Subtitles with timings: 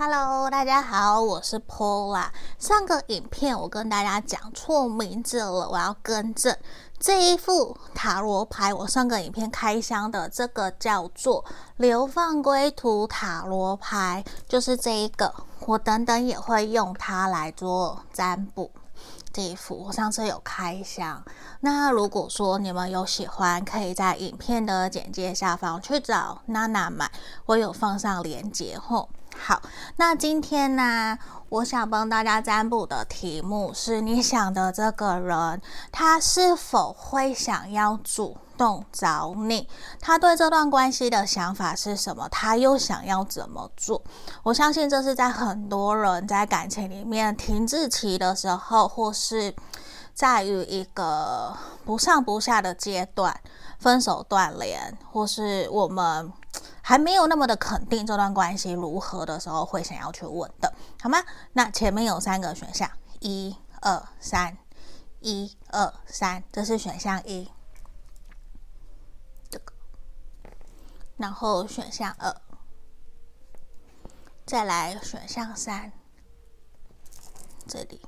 [0.00, 2.26] Hello，大家好，我是 Paula。
[2.56, 6.56] 上个影片我跟大家讲错名字了，我要更正。
[7.00, 11.44] 这一副塔罗牌，我上个影片开箱的这个叫做
[11.78, 15.34] 流放归途塔罗牌，就是这一个。
[15.66, 18.70] 我等等也会用它来做占卜。
[19.32, 21.22] 这一副我上次有开箱。
[21.60, 27.10] 那如果说你们有喜欢，可以在影片的简介下方去找娜娜买，
[27.46, 29.08] 我有放上链接吼。
[29.40, 29.62] 好，
[29.96, 31.16] 那今天呢，
[31.48, 39.66] 我想帮大家占卜的题目是：你想的这个人，他是否会想要主动找你？
[40.00, 42.28] 他对这段关系的想法是什么？
[42.28, 44.02] 他又想要怎么做？
[44.42, 49.54] 我相信这是在很多人在感情里面停滞期的时候，或是
[50.12, 53.40] 在于一个不上不下的阶段，
[53.78, 56.30] 分手断联，或是我们。
[56.80, 61.22] 还没有那么的肯定这段关系如何的时候，会想要去问的，好吗？
[61.52, 64.56] 那前面有三个选项，一二三，
[65.20, 67.50] 一二三，这是选项一，
[69.50, 69.74] 这个，
[71.18, 72.34] 然后选项二，
[74.46, 75.92] 再来选项三，
[77.66, 78.00] 这里，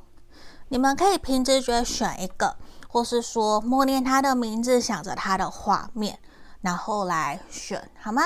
[0.69, 2.57] 你们可以凭直觉选一个，
[2.89, 6.21] 或是说默念他的名字，想着他的画面，
[6.61, 8.23] 然后来选，好吗？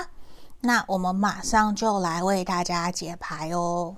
[0.61, 3.97] 那我们马上就来为大家解牌哦。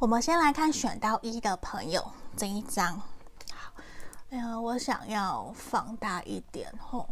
[0.00, 2.04] 我们先来看选到一的朋友
[2.36, 3.00] 这一张。
[4.32, 7.06] 哎呀，我想要放大一点吼，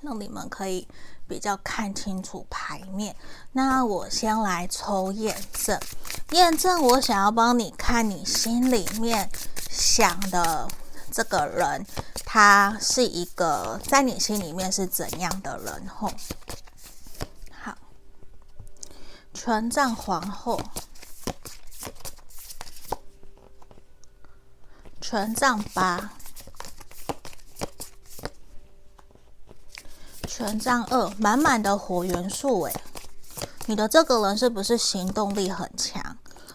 [0.00, 0.86] 让你们可以
[1.26, 3.16] 比较看清楚牌面。
[3.50, 5.76] 那我先来抽验证，
[6.30, 9.28] 验证我想要帮你看你心里面
[9.68, 10.68] 想的。
[11.10, 11.84] 这个人，
[12.24, 15.88] 他是一个在你心里面是怎样的人？
[15.88, 16.12] 吼，
[17.50, 17.76] 好，
[19.34, 20.60] 权杖皇后，
[25.00, 26.12] 权杖八，
[30.40, 32.62] 权杖二，满满的火元素。
[32.62, 32.72] 诶，
[33.66, 36.02] 你的这个人是不是行动力很强？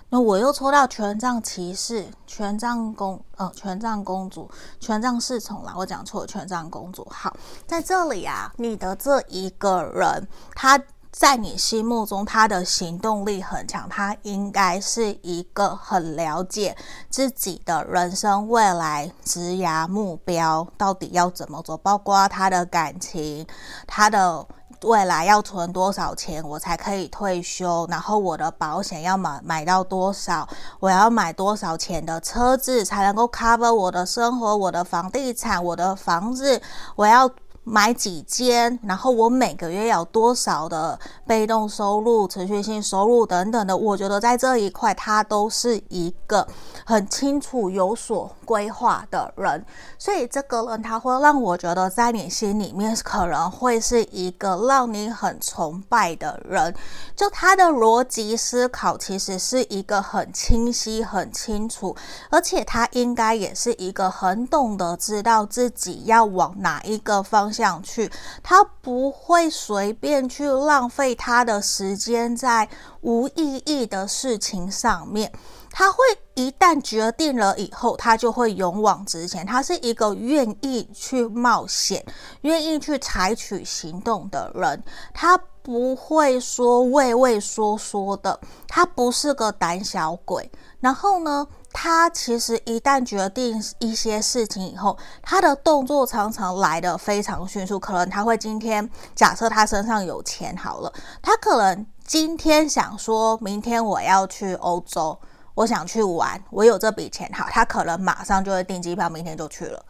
[0.10, 7.08] 那我又抽到权杖骑士、权杖公呃、权杖公主、权杖侍从啦，我讲错，权杖公主。
[7.12, 7.38] 好，
[7.68, 10.82] 在这里啊，你的这一个人，他
[11.18, 16.76] 在你心目中，他的行动力很强，他应该是一个很了解
[17.10, 23.48] 自己的人生未来职涯目标到底要怎么做，包括他的感情，
[23.88, 24.46] 他的。
[24.82, 27.88] 未来要存多少钱，我才可以退休？
[27.90, 30.48] 然后我的保险要买买到多少？
[30.80, 34.56] 我要买多少钱的车子才能够 cover 我的生活？
[34.56, 36.62] 我的房地产，我的房子，
[36.98, 37.28] 我要。
[37.68, 46.48] 买几间，然后我每个月有多少的被动收入、持续性收入等等的，我觉得在这一块他都是一个
[46.86, 49.66] 很清楚、有所规划的人。
[49.98, 56.74] 所以这个人他会让我觉得在你心里面可能会是一个让你很崇拜的人。
[57.16, 61.96] 就他的逻辑思考其实是一个很清晰、很清楚，
[62.30, 67.66] 而且他应该也是一个很懂得知道自己要往哪一个方向。
[67.66, 68.12] 想去，
[68.44, 72.70] 他不会随便去浪费他的时间在
[73.02, 75.32] 无意义的事情上面。
[75.72, 75.98] 他会
[76.36, 79.44] 一旦决定了以后，他就会勇往直前。
[79.46, 82.06] 他是一个愿意去冒险、
[82.42, 84.84] 愿意去采取行动的人。
[85.14, 90.52] 他不会说畏畏缩缩的，他不是个胆小鬼。
[90.80, 91.48] 然后呢，
[91.78, 97.78] 他其实一旦决定一些事情以后，他的动作常常来得非常迅速。
[97.78, 105.20] 可能他会今天假设他身上有钱好了，他可能今天想说明天我要去欧洲，
[105.54, 109.86] 我想去玩，我有这笔钱好，他可能马上就会订机票，明天就去了。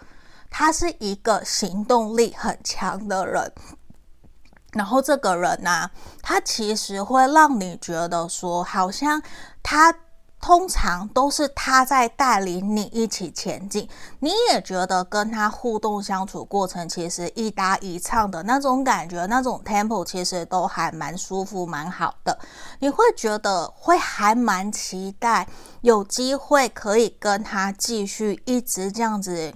[0.49, 3.53] 他是一个行动力很强的人，
[4.71, 5.87] 然后这个人呢、
[6.23, 9.21] 他其实会让你觉得说，好像
[9.61, 9.95] 他。
[10.45, 13.89] 通常都是他在带领你一起前进，
[14.19, 22.37] 你也觉得跟他互动相处过程其实一搭一唱的那种感觉，那种 tempo 其实都还蛮舒服、蛮好的。
[22.77, 25.47] 你会觉得会还蛮期待
[25.81, 29.51] 有机会可以跟他继续一直这样子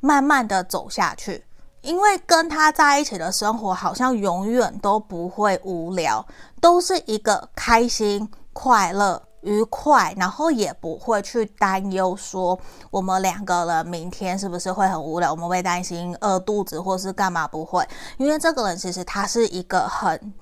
[0.00, 1.42] 慢慢的走下去，
[1.80, 6.26] 因为跟他在一起的生活好像永远都不会无聊，
[6.60, 9.22] 都是一个开心快乐。
[9.42, 12.58] 愉快，然后也不会去担忧说
[12.90, 17.86] 我们两个人明天是不是会很无聊，我们会担心饿肚子或是干嘛，不会，
[18.16, 20.34] 因为这个人其实他是一个很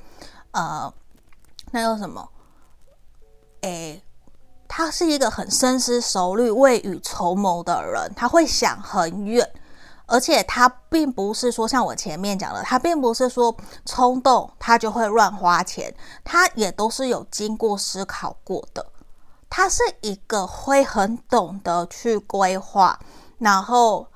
[0.52, 0.92] 呃，
[1.72, 2.28] 那叫什么？
[3.62, 4.02] 诶，
[4.68, 9.48] 他是一个很深思熟虑、未雨绸缪的人，他会想很远。
[10.06, 13.54] 而且他并不是说像我前面讲的，他并不是说
[13.84, 15.94] 冲动他就会乱花钱，
[16.24, 18.86] 他也都是有经过思考过的。
[19.50, 22.98] 他是一个会很懂得去规划，
[23.38, 24.06] 然后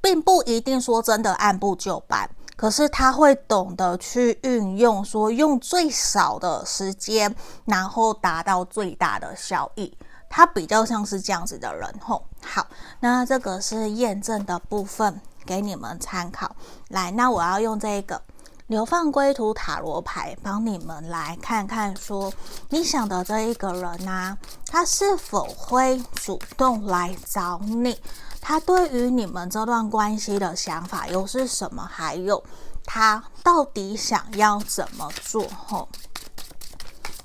[0.00, 9.96] 并不一定说真的按部就班，可是他会懂得去运用，说用最少的时间，然后达到最大的效益。
[10.30, 12.22] 他比较像是这样子的人吼。
[12.42, 12.66] 好，
[13.00, 15.20] 那这个是验证的部分。
[15.48, 16.54] 给你们参考，
[16.88, 18.20] 来，那我要用这个
[18.66, 22.30] 流放归途塔罗牌帮你们来看看，说
[22.68, 24.36] 你想的这一个人呢、
[24.66, 27.98] 他是否会主动来找你？
[28.42, 31.82] 他对于你们这段关系的想法又是什么？
[31.90, 32.44] 还有
[32.84, 35.48] 他到底想要怎么做？
[35.66, 35.88] 吼，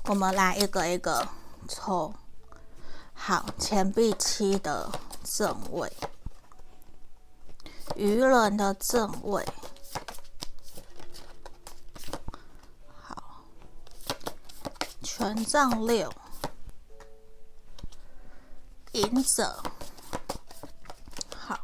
[0.06, 1.28] 我们来一个一个
[1.68, 2.14] 抽，
[3.12, 4.90] 好，钱币七的
[5.22, 5.92] 正位。
[7.96, 9.46] 愚人的正位，
[13.00, 13.44] 好，
[15.02, 16.12] 权杖六，
[18.92, 19.62] 隐者，
[21.38, 21.56] 好，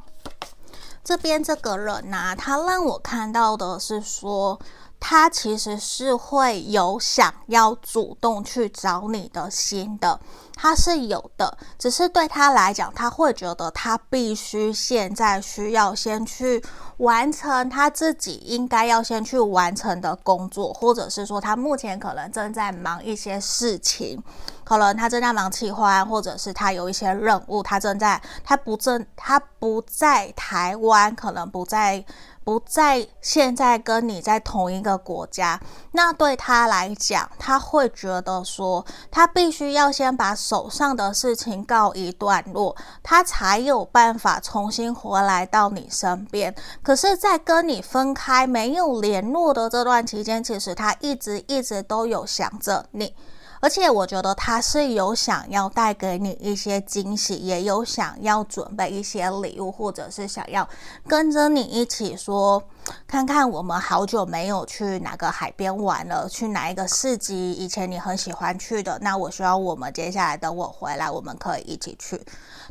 [1.03, 4.61] 这边这个人呐、啊，他让我看到的是说，
[5.01, 10.21] 他其实是会有想要主动去找你的心的。
[10.55, 16.63] 他是有的，只是对他来讲，他会觉得他必须现在需要先去
[16.99, 24.23] 完成他自己应该要先去完成的工作，或者是说他目前可能正在忙一些事情，
[24.63, 32.05] 可能他正在忙企划，或者是他有一些任务，他正在他不正他不在台湾，可能不在。
[32.43, 35.61] 不在现在跟你在同一个国家，
[35.93, 46.55] 那对他来讲，他会觉得说，他必须要先把手上的事情告一段落，他才有办法重新回来到你身边。
[46.83, 53.15] 可是，在跟你分开没有联络的这段期间，其实他一直一直都有想着你。
[53.61, 60.67] 而且我觉得他是有想要带给你一些惊喜，也有想要准备一些礼物，或者是想要
[61.07, 62.63] 跟着你一起说，
[63.07, 72.25] 看看我们好久没有去哪个海边玩了，去哪一个市集，以前你很喜欢去的，那我希望我们接下来等我回来，我们可以一起去。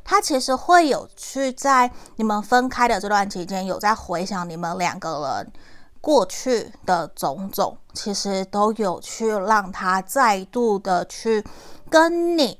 [0.03, 5.53] 他其实会有去在你们分开的这段期间，有在回想你们两个人。
[6.01, 11.43] 过去的种种，其实都有去让他再度的去
[11.89, 12.59] 跟你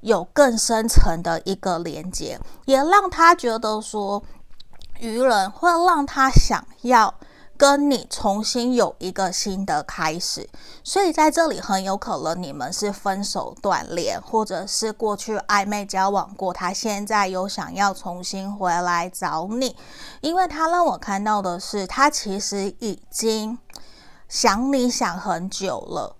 [0.00, 4.22] 有更深层的一个连接，也让他觉得说，
[4.98, 7.14] 愚人会让他想要。
[7.56, 10.48] 跟你重新有一个新的开始，
[10.82, 19.76] 所以在这里很有可能你们是分手断联，或者是过去暧昧交往过，他现在有想要重新回来找你，
[20.20, 23.56] 因为他让我看到的是，他其实已经
[24.28, 26.16] 想你想很久了，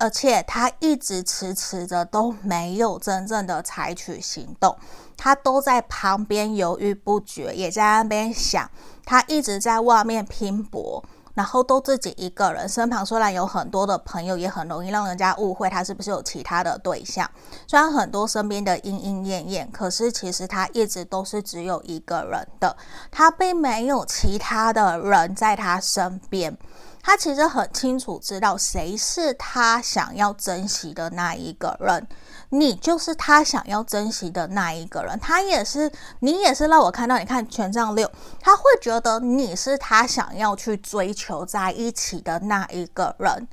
[0.00, 4.76] 而且他一直迟迟的都没有真正的采取行动，
[5.22, 8.68] 他都在旁边犹豫不决，也在那边想。
[9.04, 11.00] 他一直在外面拼搏，
[11.34, 17.30] 然后都自己一个人，身旁虽然有很多的朋友，也很容易让人家误会他是不是有其他的对象。
[17.68, 22.76] 虽然很多身边的莺莺燕燕，可是其实他一直都是只有一个人的，
[23.12, 26.58] 他并没有其他的人在他身边。
[27.00, 32.08] 他其实很清楚知道谁是他想要珍惜的那一个人。
[32.54, 43.48] 你就是他想要珍惜的那一个人，他也是，你也是让我看到，你看权杖六，他会觉得你是他想要去追求在一起的那一个人，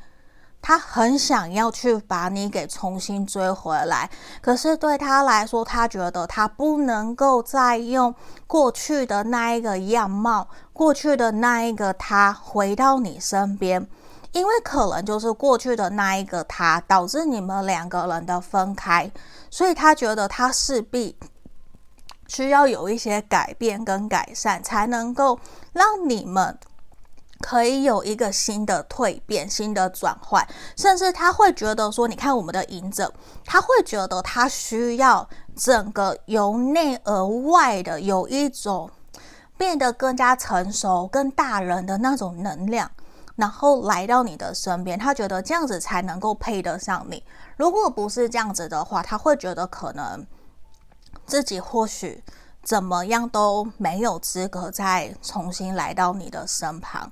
[0.61, 4.09] 他很想要去把你给重新追回来，
[4.41, 8.13] 可是对他来说，他觉得他不能够再用
[8.47, 13.87] 过去的那一个样貌，过去的那一个他回到你身边。
[14.31, 19.11] 因为可能就是过去的那一个他，导致你们两个人的分开，
[19.49, 21.17] 所以他觉得他势必
[22.27, 25.39] 需要有一些改变跟改善，才能够
[25.73, 26.57] 让你们
[27.41, 33.11] 可以有一个新的蜕变、新的转换，甚至他会觉得说，你看我们的隐者，
[33.45, 38.91] 他会觉得他需要整个由内而外的有一种
[39.57, 42.91] 变得更加成熟、更大人的那种能量。
[43.39, 47.23] 然后来到你的身边，他觉得这样子才能够配得上你。
[47.55, 50.27] 如果不是这样子的话，他会觉得可能
[51.25, 52.21] 自己或许
[52.63, 57.09] 怎么样都没有资格再重新来到你的身旁。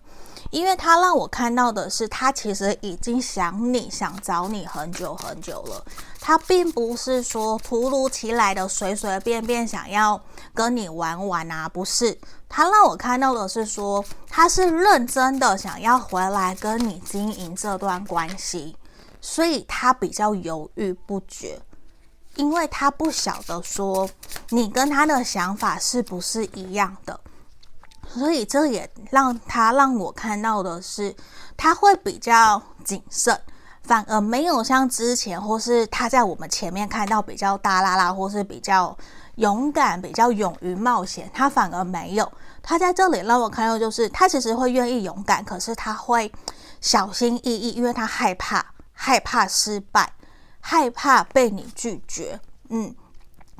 [0.50, 5.84] 因为他让我看到的是，他其实已经想你想找你很久很久了。
[6.20, 10.22] 他并不是说突如其来的随随便便想要
[10.54, 12.18] 跟你玩玩啊，不是。
[12.50, 18.76] 他让我看到的是说，他是认真的想要回来跟你经营这段关系，
[19.22, 21.62] 所以他比较犹豫不决，
[22.36, 24.10] 因为他不晓得说
[24.50, 27.20] 你跟他的想法是不是一样的。
[28.08, 31.16] 所以这也让他让我看到的是，
[31.56, 33.40] 他会比较谨慎，
[33.84, 38.98] 反而没有像之前或是他在我们前面看到比较大啦啦，或是比较
[39.36, 42.32] 勇敢、比较勇于冒险，他反而没有。
[42.64, 46.32] 他在这里让我看到，就是他其实会愿意勇敢，可是他会
[46.82, 50.12] 小心翼翼，因为他害怕，害怕失败，
[50.60, 52.40] 害怕被你拒绝。
[52.70, 52.96] 嗯。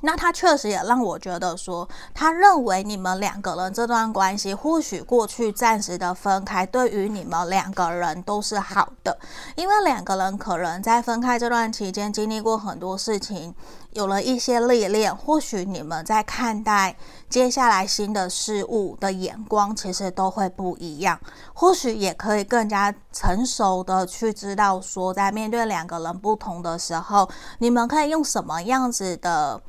[0.02, 9.18] 那他确实也让我觉得说，他认为你们两个人这段关系，或许过去暂时的分开，对于你们两个人都是好的，
[9.56, 13.56] 因为两个人可能在分开这段期间经历过很多事情。
[13.98, 16.96] 有了一些历练，或许你们在看待
[17.28, 21.20] 接下来新的事物的眼光，其实都会不一样。
[21.52, 27.28] 或许也可以更加成熟的去知道说，在面对两个人不同的时候，
[27.58, 29.60] 你们可以用什么样子的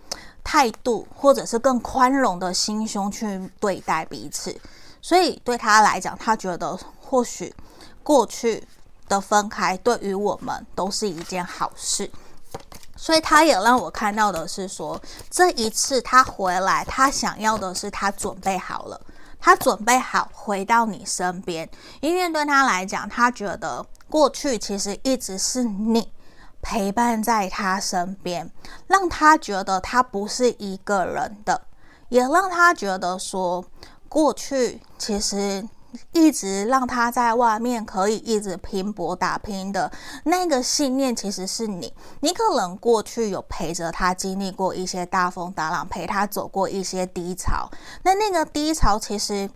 [0.45, 4.55] 态度，或者是更宽容的心胸去对待彼此。
[5.01, 7.55] 所以对他来讲，他觉得或许
[8.03, 8.63] 过去
[9.09, 12.11] 的分开对于我们都是一件好事。
[13.01, 15.01] 所以他也让我看到的是说，
[15.31, 19.01] 这一次他回来，他想要的是他准备好了，
[19.39, 26.13] 他准备好回到你身边，因为对他来讲，他觉得过去其实一直是你
[26.61, 28.51] 陪伴在他身边，
[28.89, 31.63] 让他觉得他不是一个人的，
[32.09, 33.65] 也让他觉得说，
[34.09, 35.69] 过去其实。
[36.13, 39.91] 一直让他在外面可以一直拼搏打拼的
[40.25, 41.93] 那个信念，其实是你。
[42.21, 47.71] 你可能过去有陪着他经历过一些大风大浪，陪他走过一些低潮。
[48.03, 49.49] 那那个低潮，其实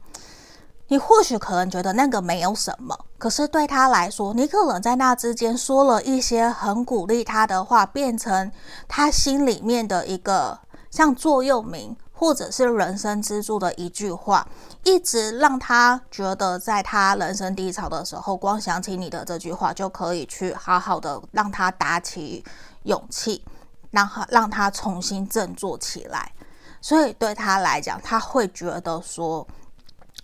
[0.88, 8.50] 你或许可能觉得那个没有什么，可是对他来说，你可能在那之间说了一些很鼓励他的话，变成
[8.88, 10.58] 他心里面的一个
[10.90, 11.94] 像座右铭。
[12.22, 14.46] 或者是人生支柱的一句话，
[14.84, 22.44] 一直让他觉得，在他人生低潮的时候，光想起你的这句话，就可以去好好的让他打起
[22.84, 23.44] 勇气，
[23.90, 26.30] 然后让他重新振作起来。
[26.80, 29.44] 所以对他来讲，他会觉得说，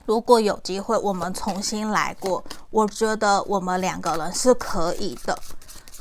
[0.07, 5.37] 如果有机会，我们重新来过，我觉得我们两个人是可以的，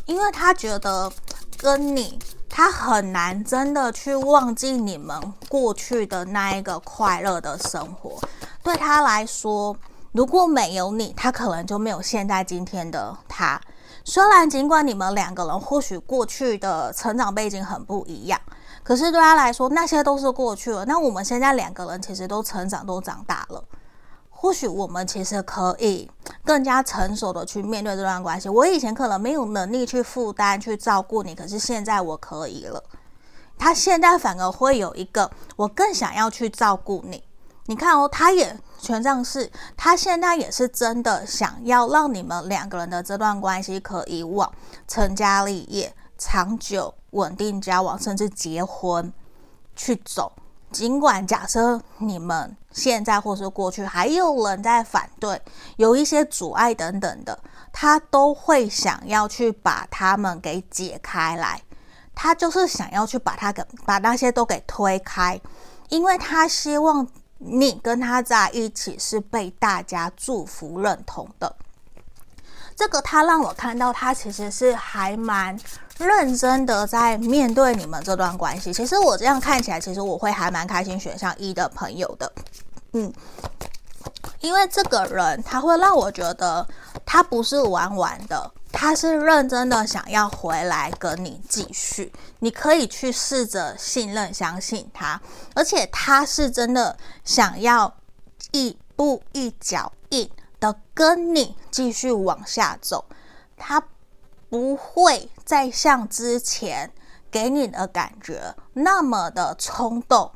[0.05, 1.11] 因为他觉得
[1.57, 2.19] 跟你。
[2.49, 8.19] 他很难真的去忘记你们过去的那一个快乐的生活。
[8.63, 9.75] 对他来说，
[10.11, 13.59] 如果没有你，他可能就没有现在今天的他。
[14.03, 18.39] 虽然尽管你们两个人或许过去的成长背景很不一样，
[18.81, 20.85] 可是对他来说，那些都是过去了。
[20.85, 23.61] 那我们现在两个人其实都成长，都长大了。
[24.39, 26.07] 或许我们其实可以
[26.45, 28.47] 更加成熟的去面对这段关系。
[28.47, 32.83] 我以前可能没有能力去负担、去照顾你，可是现在我可以了。
[33.57, 37.23] 他现在反而会有一个，我更想要去照顾你。
[37.65, 44.53] 你看哦，他也权杖四，他现在也是真的想要让你们两个人的这段关系可以往
[44.87, 49.11] 成家立业、长久稳定交往，甚至结婚
[49.75, 50.31] 去走。
[50.71, 55.41] 尽管假设你们现在或是过去还有人在反对，
[55.77, 57.39] 有一些阻碍等等的，
[57.71, 61.61] 他都会想要去把他们给解开来。
[62.13, 65.39] 他就是想要去把他给把那些都给推开，
[65.89, 67.07] 因为他希望
[67.37, 71.55] 你跟他在一起是被大家祝福认同的。
[72.75, 75.57] 这个他让我看到，他其实是还蛮。
[75.97, 82.31] 认真的在面对你们这段关系，其实我这样看起来，其实我会还蛮开心选项一的朋友的，
[82.93, 83.11] 嗯，
[84.41, 86.67] 因为这个人他会让我觉得
[87.05, 95.19] 他不是玩玩的，他是认真的想要回来跟你继续，你可以去试着信任、相信他，
[95.55, 97.91] 而且他是真的想要
[98.51, 103.03] 一步一脚印的跟你继续往下走，
[103.57, 103.81] 他。
[104.49, 106.91] 不会再像之前
[107.31, 110.29] 给你的感觉那么的冲动，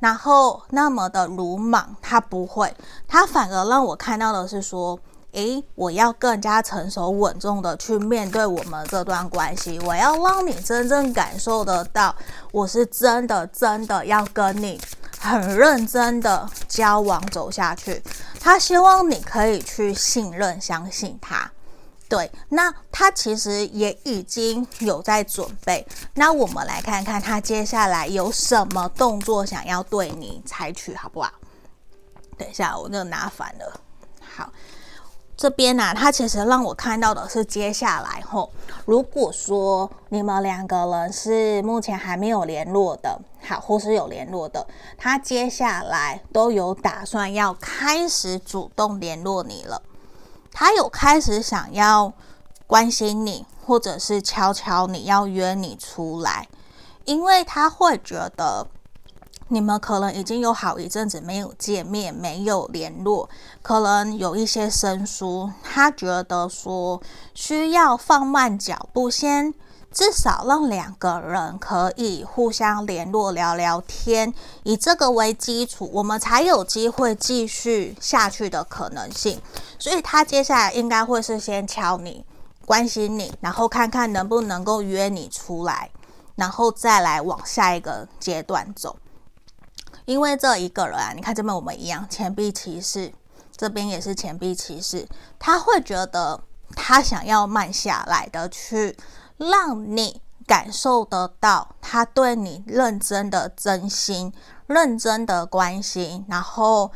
[0.00, 1.94] 然后那么的鲁莽。
[2.02, 2.74] 他不会，
[3.06, 4.98] 他反而让我看到的是说，
[5.32, 12.12] 诶，我要更加成熟稳重的去面对我们这段关系，我要让你真正感受得到，
[12.50, 14.80] 我是真的真的要跟你
[15.20, 18.02] 很认真的交往走下去。
[18.40, 21.52] 他希望你可以去信任、相信他。
[22.08, 25.84] 对，那他其实也已经有在准备。
[26.14, 31.32] 那我们来看看他接下来有什么动作想要对你采取，好不好？
[32.38, 33.80] 等一下，我就拿反了。
[34.20, 34.52] 好，
[35.36, 38.52] 这边呢、他其实让我看到的是接下来后，
[38.84, 44.64] 如果说你们两个人是目前还没有联络的，好，或是有联络的，
[44.96, 49.82] 他接下来都有打算要开始主动联络你了。
[50.58, 52.10] 他有开始想要
[52.66, 56.48] 关心你，或者是悄悄你要约你出来，
[57.04, 58.66] 因为他会觉得
[59.48, 63.28] 你们可能已经有好一阵子没有见面、没有联络，
[63.60, 65.52] 可能有一些生疏。
[65.62, 67.02] 他觉得说
[67.34, 69.52] 需要放慢脚步，先。
[69.96, 74.30] 至少让两个人可以互相联络、聊聊天，
[74.62, 79.40] 以这个为基础，我们才有机会继续下去的可能性。
[79.78, 82.26] 所以他接下来应该会是先敲你、
[82.66, 85.90] 关心你，然后看看能不能够约你出来，
[86.34, 88.98] 然后再来往下一个阶段走。
[90.04, 93.10] 因为这一个人啊，你看这边我们一样，钱币骑士，
[93.56, 96.38] 这边也是钱币骑士，他会觉得
[96.74, 98.94] 他想要慢下来的去。
[99.38, 104.32] 让你感受得到他对你认真的真心、
[104.66, 106.90] 认真的关心，然后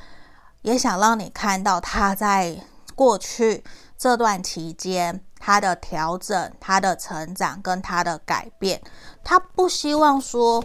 [0.62, 2.56] 也想让你看到他在
[2.94, 3.64] 过去
[3.98, 8.80] 这段期间他的调整、他的成长跟他的改变。
[9.24, 10.64] 他不希望说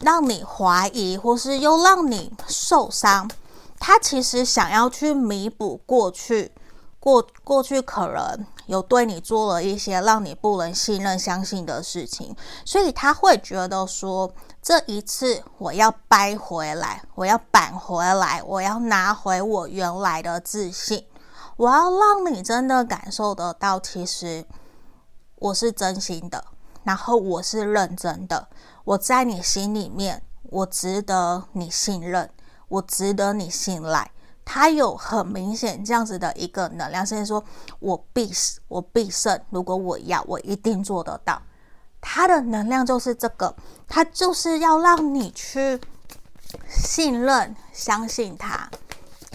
[0.00, 3.30] 让你怀疑，或是又让你受伤。
[3.78, 6.50] 他其实想要去弥补过去，
[6.98, 8.44] 过过去可能。
[8.68, 14.30] 有对你做了一些让你不能信任、相信的事情，所以他会觉得说，
[14.62, 21.06] 这一次我要掰回来，我要扳回来，我要拿回我原来的自信，
[21.56, 24.44] 我要让你真的感受得到，其实
[25.36, 26.44] 我是真心的，
[26.84, 28.48] 然后我是认真的，
[28.84, 32.30] 我在你心里面，我值得你信任，
[32.68, 34.10] 我值得你信赖。
[34.50, 37.44] 他有很明显这样子的一个能量，甚至说
[37.80, 39.38] 我必死，我必胜。
[39.50, 41.42] 如果我要，我一定做得到。
[42.00, 43.54] 他的能量就是这个，
[43.86, 45.78] 他就是要让你去
[46.66, 48.70] 信任、相信他。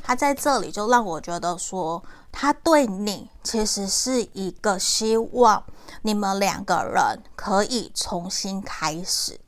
[0.01, 5.63] 他在这里就让我觉得说，他对你其实是一个希望
[6.01, 9.39] 你们两个人可以重新开始。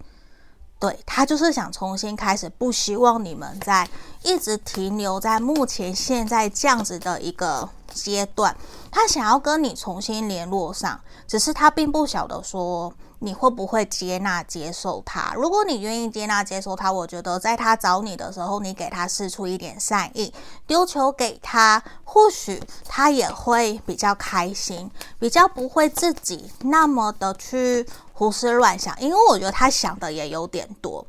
[0.77, 3.87] 对，他就是想重新开始，不希望你们在
[4.23, 8.55] 一直停留在目前现在这样子的一个阶段。
[8.91, 15.33] 他想要跟你重新联络上，只是他并不晓得说你会不会接纳接受他。
[15.33, 20.31] 如果你愿意接纳接受他，我觉得在他找你的时候，你给他释出一点善意，
[20.67, 27.87] 丢球给他，或许他也会比较开心，比较不会自己那么的去。
[28.17, 31.05] 胡思乱想，因为我觉得他想的也有点多，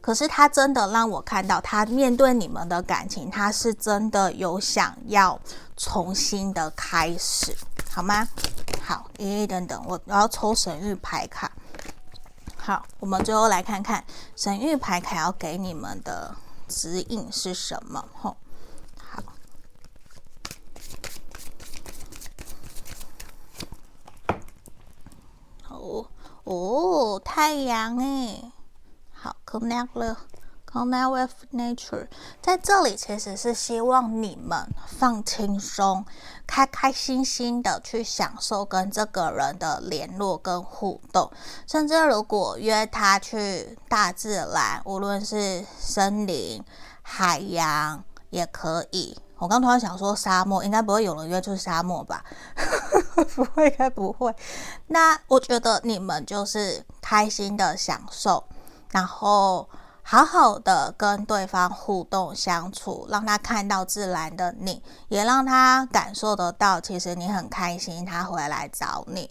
[0.00, 5.40] 可是他真的让我看到，他面对你们的感情，他是真的有想要
[5.76, 7.56] 重新的开始，
[7.88, 8.26] 好吗？
[8.82, 11.52] 好，咦，等等，我我要抽神谕牌卡。
[12.56, 16.34] 好，我们最后来看看神谕牌卡要给你们的
[16.66, 18.04] 指引是什么？
[18.20, 18.36] 吼，
[18.98, 19.22] 好，
[25.62, 26.10] 好。
[26.50, 28.50] 哦，太阳哎，
[29.12, 30.16] 好，connect 了
[30.66, 32.08] ，connect with nature，
[32.40, 36.06] 在这里其实是希望你们放轻松，
[36.46, 41.30] 开开心心的去享受跟这个人的联络跟互动，
[41.66, 46.64] 甚至如果约他去大自然，无论是森林、
[47.02, 49.18] 海洋也可以。
[49.38, 52.24] 我刚突然想说沙漠，应该不会有人约去沙漠吧？
[53.34, 54.34] 不会，应该不会。
[54.88, 58.44] 那我觉得你们就是开心的享受，
[58.90, 59.68] 然后
[60.02, 69.30] 好好的跟对方互动相处，让他看到自然的你，也让他感受得到，其实你很开心，他回来找你，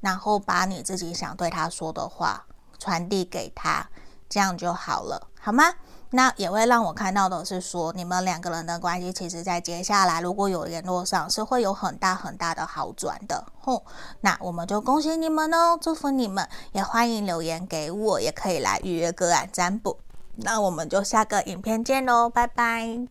[0.00, 2.44] 然后把你自己想对他说的话
[2.78, 3.88] 传递给他，
[4.28, 5.64] 这样就好了，好吗？
[6.10, 13.44] 那也会让我看到的是说，你们两个人的关系，其实在接下来如果有联络上，是会有很大很大的好转的。
[13.60, 13.78] 哼，
[14.22, 19.98] 那我们就恭喜你们哦，祝福你们，也欢迎留言给我，也可以来预约个案占卜。
[20.36, 23.08] 那我们就下个影片见喽，拜拜。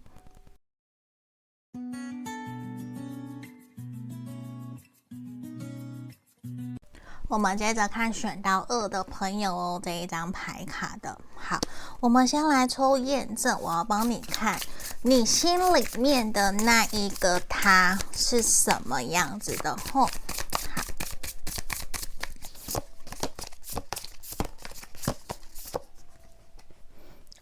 [7.28, 11.20] 我们接着看选到二的朋友哦，这一张牌卡的。
[11.36, 11.60] 好，
[12.00, 14.58] 我们先来抽验证，我要帮你看
[15.02, 19.76] 你心里面的那一个他是什么样子的。
[19.92, 20.10] 吼，好，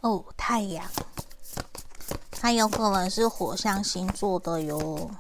[0.02, 0.84] 哦，太阳，
[2.32, 5.12] 他有可能是火象星座的哟。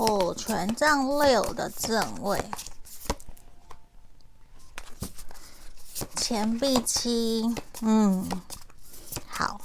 [0.00, 2.42] 哦，权杖六的正位，
[6.16, 8.26] 钱币七，嗯，
[9.28, 9.60] 好，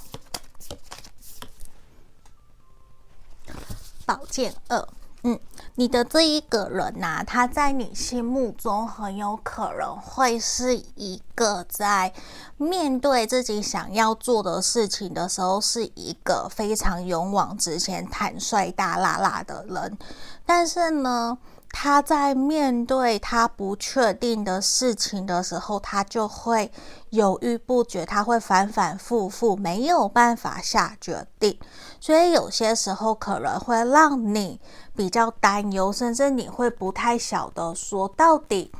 [4.04, 4.86] 宝剑二。
[5.22, 5.40] 嗯，
[5.78, 12.10] 你的这一个人呐、他在你心目中很有可能会是一个在
[12.56, 19.98] 面对自己想要做的事情的时候，是一个非常勇往直前、坦率、大辣辣的人。
[20.46, 21.36] 但是呢，
[21.78, 26.72] 他在面对他不确定的事情的时候，他就会
[27.10, 31.58] 犹豫不决，他会反反复复，没有办法下决定。
[32.00, 34.58] 所以有些时候可能会让你
[34.96, 38.72] 比较担忧，甚至你会不太晓得说，到底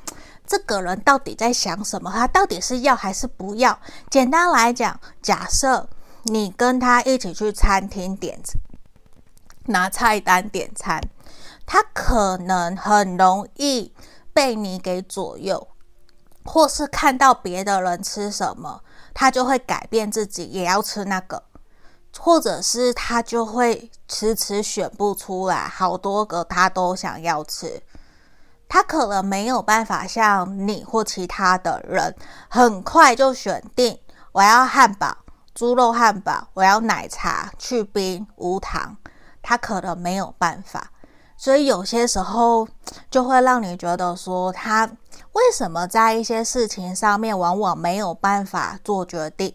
[0.47, 3.79] 这个人到底在想什么，他到底是要还是不要。
[4.09, 5.87] 简单来讲，假设
[6.23, 8.41] 你跟他一起去餐厅点
[9.67, 10.99] 拿菜单点餐。
[11.67, 13.93] 他可能很容易
[14.33, 15.69] 被你给左右，
[16.45, 21.43] 或是看到别的人吃什么，他就会改变自己也要吃那个，
[22.17, 27.83] 或者是他就会迟迟选不出来，好多个他都想要吃，
[28.69, 32.15] 他可能没有办法像你或其他的人
[32.49, 33.99] 很快就选定，
[34.31, 35.17] 我要汉堡，
[35.53, 38.97] 猪肉汉堡，我要奶茶去冰无糖，
[39.43, 40.93] 他可能没有办法。
[41.37, 42.67] 所以有些时候
[43.11, 44.87] 就会让你觉得说，他
[45.33, 49.55] 为什么在一些事情上面往往没有办法做决定？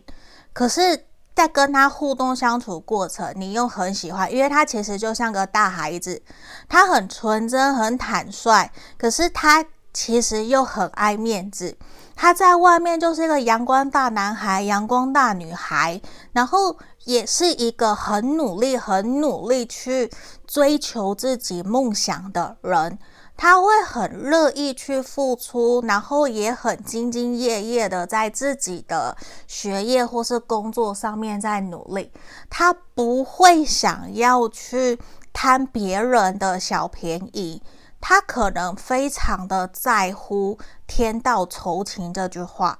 [0.53, 6.21] 可是，在跟他互动相处过程，你又很喜欢，因为他其实就像个大孩子，
[6.69, 11.75] 他很纯真、很坦率，可是他其实又很爱面子。
[12.15, 15.99] 他在外面就是一个阳光大男孩、阳光大女孩，
[16.33, 20.11] 然后也是一个很努力、很努力去
[20.45, 22.97] 追求自己梦想的人。
[23.37, 32.11] 他会很乐意去付出，然后也很兢兢业业的在自己的学业或是工作上面在努力。
[32.51, 34.99] 他不会想要去
[35.33, 37.63] 贪别人的小便宜。
[37.99, 42.77] 他可能非常的在乎“天道酬勤”这句话，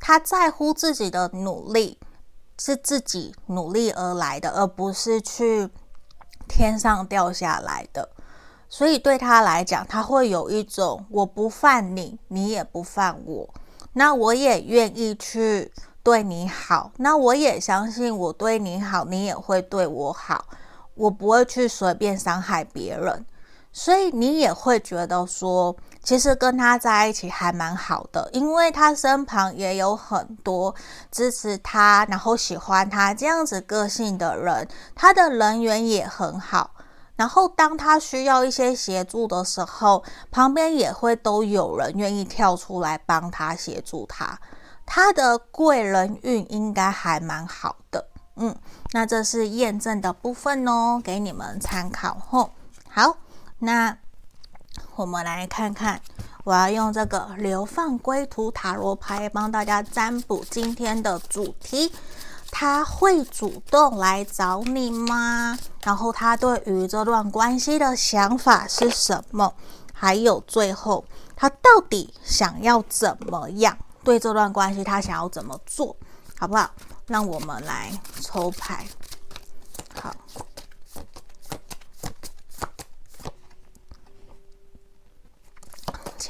[0.00, 1.99] 他在乎自己的努力
[2.62, 5.70] 是自己努力而来的，而不是去
[6.46, 8.06] 天上掉下来的。
[8.68, 13.48] 所以对他来讲，他会有一种“我不犯你，你也不犯我”，
[13.94, 20.44] 那我也愿意去对你好，那我也相信我对你好，你也会对我好，
[20.94, 23.24] 我不会去随便伤害别人。
[23.72, 30.74] 所以你也会觉得说，其实跟他在一起还蛮好的，因为他身旁也有很多
[31.10, 36.70] 支持他，然后喜欢他这样子个性的人，他的人缘也很好。
[37.16, 44.38] 然后当他需要一些协助的时候，旁边也会都有人愿意跳出来帮他协助他。
[44.86, 48.56] 他的贵人运应该还蛮好的，嗯，
[48.92, 52.50] 那这是验证的部分哦，给你们参考吼。
[52.88, 53.16] 好。
[53.62, 53.94] 那
[55.00, 55.98] 我们来看看，
[56.44, 61.90] 我要用这个流放归途塔罗牌帮大家占卜今天的主题。
[62.50, 65.58] 他会主动来找你吗？
[65.82, 69.54] 然后他对于这段关系的想法是什么？
[69.94, 71.02] 还有最后，
[71.34, 73.78] 他到底想要怎么样？
[74.04, 75.96] 对这段关系，他想要怎么做？
[76.38, 76.70] 好不好？
[77.06, 78.86] 让我们来抽牌。
[79.98, 80.14] 好。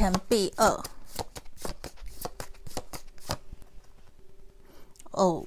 [0.00, 0.82] 钱币二，
[5.10, 5.44] 哦，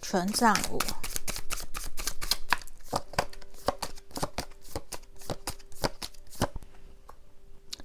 [0.00, 0.78] 权杖五，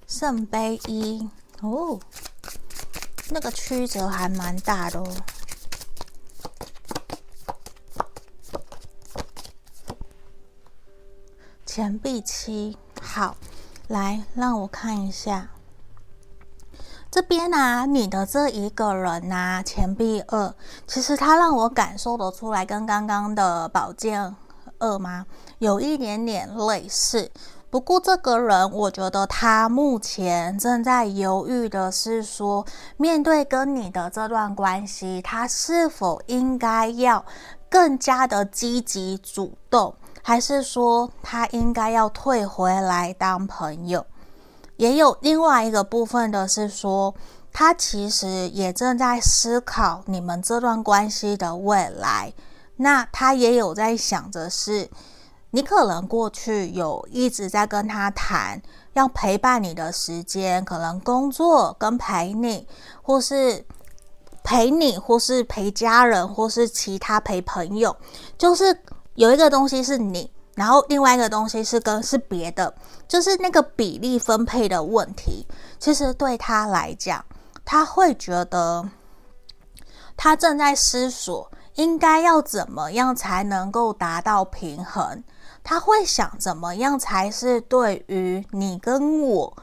[0.05, 1.27] 圣杯一，
[1.61, 1.99] 哦，
[3.31, 5.11] 那个曲折还蛮大的哦。
[11.65, 13.35] 钱币七，好，
[13.87, 15.49] 来让我看一下。
[17.11, 20.53] 这边呢、啊，你的这一个人呐、啊，钱币二，
[20.87, 24.33] 其实他让我感受得出来，跟刚刚的宝剑
[24.79, 25.25] 二吗，
[25.59, 27.29] 有一点点类似。
[27.69, 37.25] 不过这个人，我觉得他目前正在犹豫的是说，面对跟你的这段关系，他是否应该要
[37.69, 39.93] 更加的积极主动，
[40.23, 44.05] 还是说他应该要退回来当朋友？
[44.81, 47.13] 也有另外一个部分的是说，
[47.53, 52.33] 他其实也正在思考你们这段关系的未来。
[52.77, 54.89] 那他也有在想着是，
[55.51, 58.59] 你可能过去有一直在跟他谈
[58.93, 62.67] 要陪伴你的时间，可能工作跟陪你，
[63.03, 63.63] 或是
[64.43, 67.95] 陪你，或是陪家人，或是其他陪朋友，
[68.35, 68.75] 就是
[69.13, 70.31] 有一个东西是你。
[70.61, 72.71] 然后另外一个东西是跟是别的，
[73.07, 75.47] 就是那个比例分配的问题。
[75.79, 77.25] 其实对他来讲，
[77.65, 78.87] 他会觉得
[80.15, 85.23] 他正在思索应该要怎么样才能够达到平衡。
[85.63, 89.57] 他会想怎么样才是对于你跟我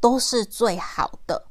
[0.00, 1.44] 都是最好的。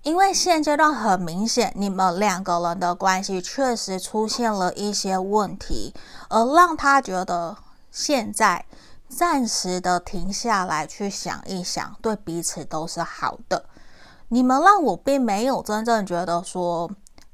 [0.00, 5.92] 因为现阶段很明显，你们两个人的关系确实出现了一些问题，
[6.30, 7.54] 而让他觉得。
[7.94, 8.66] 现在
[9.08, 13.66] 暂时的停下来，去想一想，对彼此都是好的。
[14.26, 16.90] 你们让我并没有真正觉得说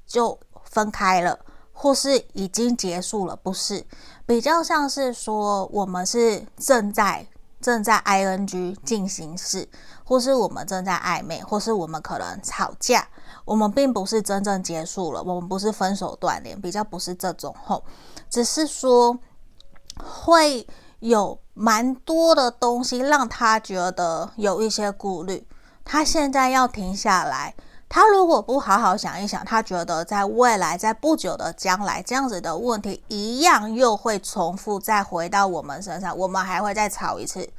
[0.07, 1.38] 就分开了，
[1.73, 3.87] 或是已经结束了，不是，
[4.27, 7.27] 比较像是说我们是正在
[7.62, 9.66] 正在 ing 进行式，
[10.05, 13.09] 或是我们正在暧昧，或是我们可能吵架，
[13.46, 17.83] 我们并不是真正结束了，我们不是分手断联，比较不是这种吼，
[18.29, 19.18] 只是说。
[20.00, 20.66] 会
[21.00, 25.46] 有蛮多的东西让他觉得有一些顾虑，
[25.84, 27.54] 他现在要停下来。
[27.88, 37.50] 他如果不好好想一想，他觉得在未来，在不久的将来，这样子的问题一样又会重复，再回到我们身上，我们还会再吵一次。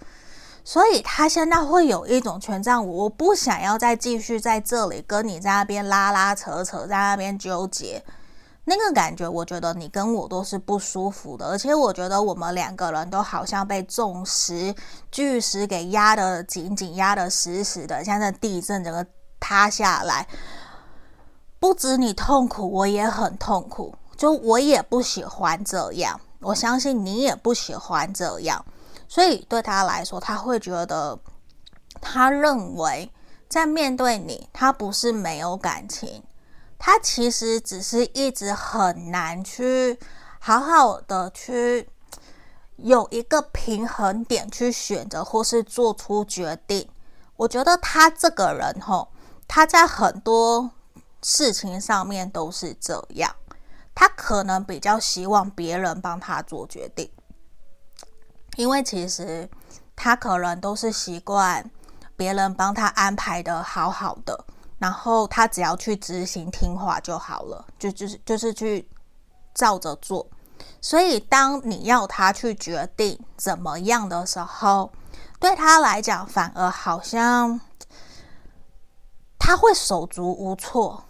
[0.63, 8.01] 所以他现在会有一种权杖五，我不想要再继续在这里跟你在那边拉拉扯扯，在那边纠结。
[8.65, 14.74] 那个感觉，我觉得你跟我都是不舒服的，而且我觉得我们两个人都好像被重石、
[15.12, 19.06] 巨石给压得紧紧、压得死死的，像在地震整个
[19.39, 20.28] 塌下来。
[21.60, 23.93] 不止你痛苦，我也很痛苦。
[24.15, 28.63] 就我也不喜欢这样，我相信你也不喜欢这样，
[29.08, 31.17] 所以对他来说，他会觉得，
[32.00, 33.12] 他认为
[33.50, 36.21] 在面对你，他不是没有感情。
[36.84, 40.00] 他其实只是一直很难去
[40.39, 41.88] 好好的去
[42.78, 46.89] 有一个平衡点去选择或是做出决定。
[47.36, 49.10] 我觉得他这个人吼，
[49.48, 50.72] 他在很多
[51.22, 53.36] 事情上面都是这样。
[53.94, 57.12] 他可能比较希望别人帮他做决定，
[58.56, 59.48] 因为其实
[59.96, 61.70] 他可能都是习惯
[62.15, 64.46] 别人帮他安排的好好的。
[64.82, 68.89] 然后他只要去执行听话就好了，就就是就是去
[69.54, 70.26] 照着做。
[70.82, 74.91] 所以当你要他去决定怎么样的时候，
[75.39, 77.62] 对他来讲反而好像
[79.38, 81.04] 他会手足无措。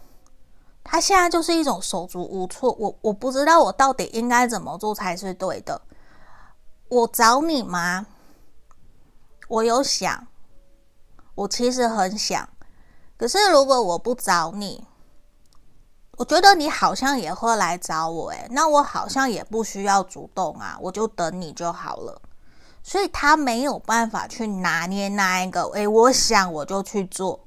[0.83, 2.75] 他现在就是一种手足无措。
[2.77, 5.81] 我我不知道我到底应该怎么做才是对的。
[6.89, 8.05] 我找你吗？
[9.47, 10.27] 我有想，
[11.35, 12.49] 我其实很想。
[13.21, 14.83] 可是，如果我不找你，
[16.17, 22.19] 我觉得你好像也会来找我，诶，那我好像也不需要主动啊，我就等你就好了。
[22.81, 27.39] 所以他没有办法去拿捏那一个，诶，我想我就去做，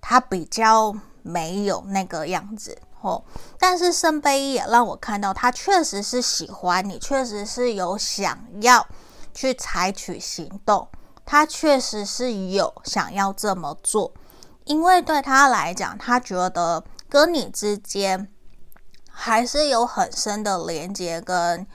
[0.00, 3.22] 他比较没有那个样子哦。
[3.60, 8.84] 但是圣杯一也让我看到，他确实是喜欢你，确实是有想要
[9.32, 10.88] 去采取行动，
[11.24, 14.12] 他确实是有想要这么做。
[14.70, 18.28] 因为对他来讲，他觉得跟你之间
[19.10, 21.66] 还是有很深的连接，跟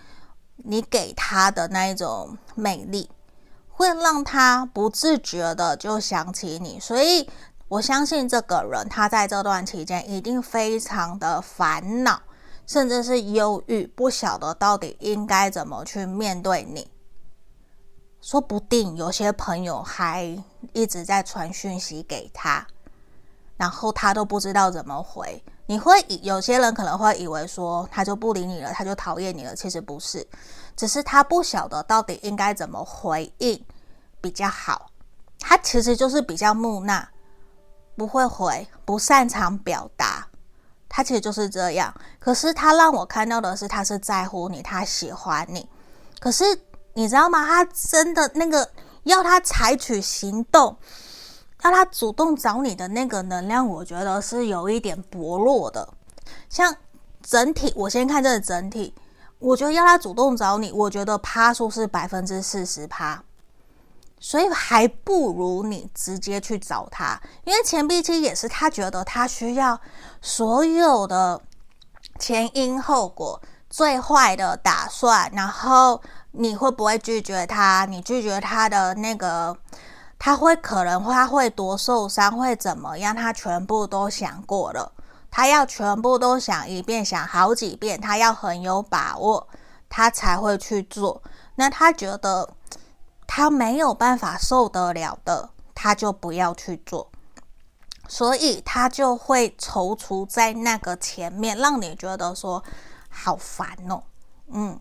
[0.56, 3.10] 你给他的那一种魅力，
[3.68, 6.80] 会让他不自觉的就想起你。
[6.80, 7.30] 所以
[7.68, 12.22] 我相信这个人，他在这段期间一定非常的烦恼，
[12.66, 16.90] 甚至是忧郁，不晓得到底应该怎么去面对你。
[18.22, 22.66] 说不定有些朋友还一直在传讯息给他。
[23.58, 29.56] 然后他都不知道怎么回，你会以有些人可能会以为说他就不理你了，他就讨厌你了。
[29.56, 30.28] 其实不是，
[30.76, 33.66] 只是他不晓得到底应该怎么回应
[34.20, 34.92] 比较好。
[35.40, 37.08] 他其实就是比较木讷，
[37.96, 40.28] 不会回，不擅长表达。
[40.90, 41.94] 他其实就是这样。
[42.20, 45.68] 可是他让我看到的是，他是在乎你，他喜欢你。
[46.20, 46.44] 可是
[46.94, 47.46] 你知道吗？
[47.46, 48.68] 他真的那个
[49.04, 50.76] 要他采取行动，
[51.64, 55.88] 要他主动找你的那个能量，我觉得是有一点薄弱的。
[56.50, 56.76] 像
[57.22, 58.94] 整体，我先看这个整体，
[59.40, 63.24] 我觉得要他主动找你，我觉得趴数是百分之四十趴。
[64.18, 69.80] 所以还不如你直接去找他，因为钱币七也是他觉得他需要
[70.22, 71.40] 所有的
[72.18, 73.40] 前因后果、
[73.70, 77.86] 最坏的打算，然后你会不会拒绝他？
[77.86, 79.56] 你拒绝他的那个，
[80.26, 83.16] 他会可能他会多受伤，会怎么样？
[83.16, 84.92] 他全部都想过了，
[85.30, 89.48] 他要全部都想一遍，想好几遍，他要很有把握，
[89.88, 91.22] 他才会去做。
[91.54, 92.50] 那他觉得。
[93.28, 97.10] 他没有办法受得了的，他就不要去做，
[98.08, 102.64] 所以他就会踌躇在那个前面，让你觉得说
[103.10, 104.04] 好烦哦，
[104.48, 104.80] 嗯，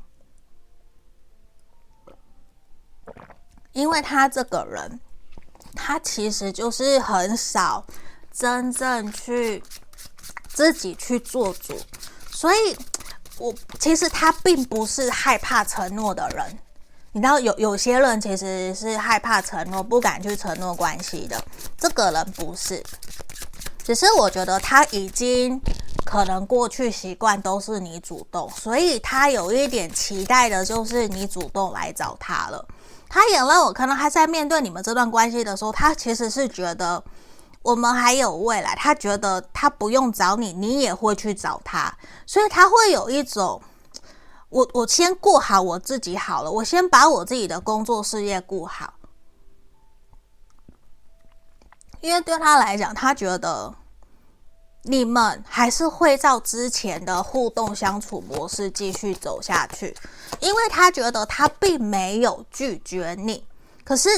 [3.72, 5.00] 因为他这个人，
[5.75, 7.85] 他其实就是很少
[8.33, 9.63] 真正去
[10.49, 11.77] 自己去做主，
[12.31, 12.77] 所以
[13.39, 16.59] 我其实他并不是害怕承诺的人。
[17.13, 21.41] 你知道有有些人其实是害怕承诺，不敢去承诺关系的。
[21.79, 22.83] 这个人不是，
[23.85, 25.61] 只是我觉得他已经
[26.05, 32.67] 可能过去习惯都是你主动，所以他有一点期待的就是你主动来找他了。
[33.09, 37.03] 他也让我看到他在面对你们这段关系的时候，他其实是觉得
[37.62, 38.75] 我们还有未来。
[38.77, 41.93] 他觉得他不用找你，你也会去找他，
[42.27, 43.62] 所以他会有一种。
[44.51, 48.95] 我我先过好我自己好了，我先把我自己的工作事业顾好，
[52.01, 53.75] 因为对他来讲，他觉得
[54.85, 59.94] 你们还是会照之前的互动相处模式继续走下去，
[60.40, 63.44] 因为他觉得他并没有拒绝你，
[63.85, 64.09] 可是。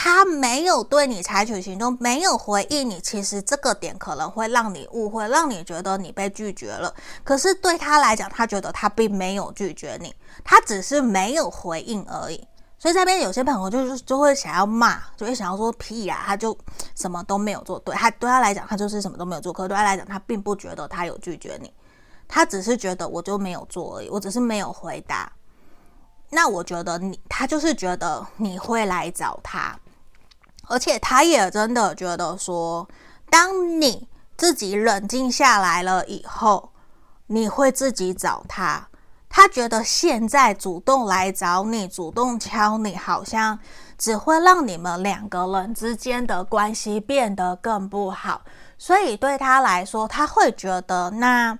[0.00, 6.94] 他没有对你采取行动，没有回应你，其实这个点可能会让你误会，让你觉得你被拒绝了。
[7.24, 12.46] 可是对他来讲，他觉得他并没有拒绝你，他只是没有回应而已。
[12.78, 16.56] 所以这边有些朋友就是就会想要骂，就会想要说屁呀，他就
[16.94, 17.78] 什么都没有做。
[17.80, 19.52] 对他对他来讲，他就是什么都没有做。
[19.52, 21.72] 可对他来讲，他并不觉得他有拒绝你，
[22.28, 25.32] 他只是觉得我就没有做而已，我只是没有回答。
[26.30, 29.76] 那我觉得你，他就是觉得你会来找他。
[30.68, 32.88] 而且他也真的觉得说，
[33.28, 36.70] 当你自己冷静下来了以后，
[37.26, 38.87] 你会自己找他。
[39.40, 43.56] 他觉得现在主动来找你，主动敲你，好像
[43.96, 48.40] 只会让你们两个人之间的关系变得更不好。
[48.78, 51.56] 所以对他来说，他会觉得那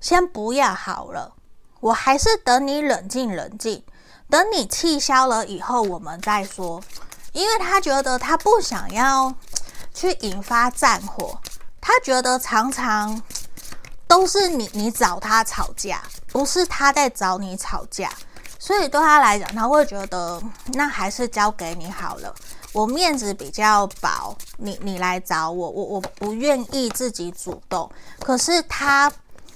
[0.00, 1.32] 先不要好了，
[1.80, 3.82] 我还是等你冷静冷静，
[4.28, 6.82] 等你气消了以后，我们再说。
[7.32, 9.34] 因为他觉得他不想要
[9.94, 11.38] 去引发战火，
[11.80, 13.22] 他觉得常常
[14.14, 18.08] 都是你你找他吵架，不是他在找你吵架，
[18.60, 20.40] 所以对他来讲，他会觉得
[20.74, 22.32] 那还是交给你好了，
[22.72, 29.10] 我面子比较薄，你你来找我，我我不愿意自己主动，可是他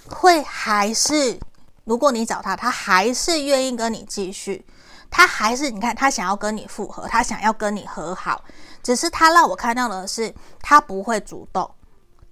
[0.08, 1.38] 会还是，
[1.84, 4.66] 如果你找他，他还是愿意跟你继续。
[5.08, 8.42] 他还是你看，他想要跟你复合，他想要跟你和好，
[8.82, 11.70] 只是他让我看到的是，他不会主动，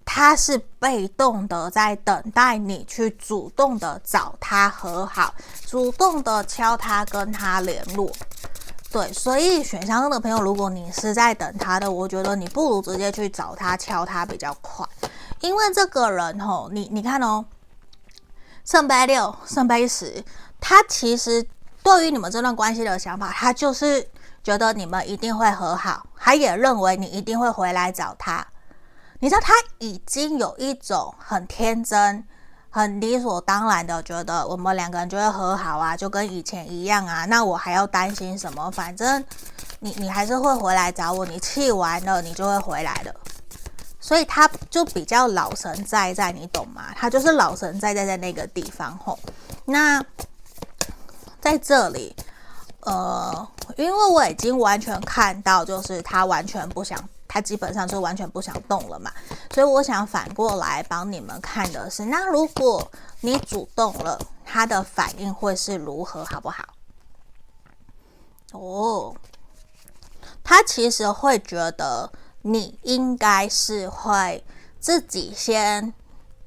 [0.07, 5.35] 他是被动的在等待你去主动的找他和好，
[5.66, 8.11] 主动的敲他跟他联络。
[8.90, 14.87] 对，所以选项中的朋友，如果你是在等他的，我觉得你不如直接去找他敲他比较快，
[15.40, 17.45] 因为这个人吼，你你看哦，
[18.64, 20.25] 圣杯六、圣杯十，
[20.59, 21.47] 他其实。
[21.83, 24.05] 对于你们这段关系的想法，他就是
[24.42, 28.45] 觉得你们一定会和好，他也认为你一定会回来找他。
[29.20, 32.24] 你知道，他已经有一种很天真、
[32.70, 37.24] 很理所当然的觉得我们两个人就会和好啊，就跟以前一样啊。
[37.24, 38.70] 那我还要担心什么？
[38.70, 39.24] 反正
[39.81, 43.14] 你你还是会回来找我，你气完了你就会回来的。
[44.00, 46.92] 所以他就比较老神在在，你懂吗？
[46.96, 49.19] 他就是老神在在在那个地方吼。
[49.64, 50.04] 那。
[51.38, 52.17] 在这里，
[52.81, 56.98] 呃，因为我已经完全看到，就是他完全不想，
[57.37, 59.13] 他基本上就完全不想动了嘛，
[59.53, 66.65] 所以我想反过来帮你们看的是，那如果你主动了，他的反应会是如何，好不好？
[68.53, 69.15] 哦，
[70.43, 72.11] 他其实会觉得
[72.41, 74.43] 你应该是会
[74.81, 75.93] 自己先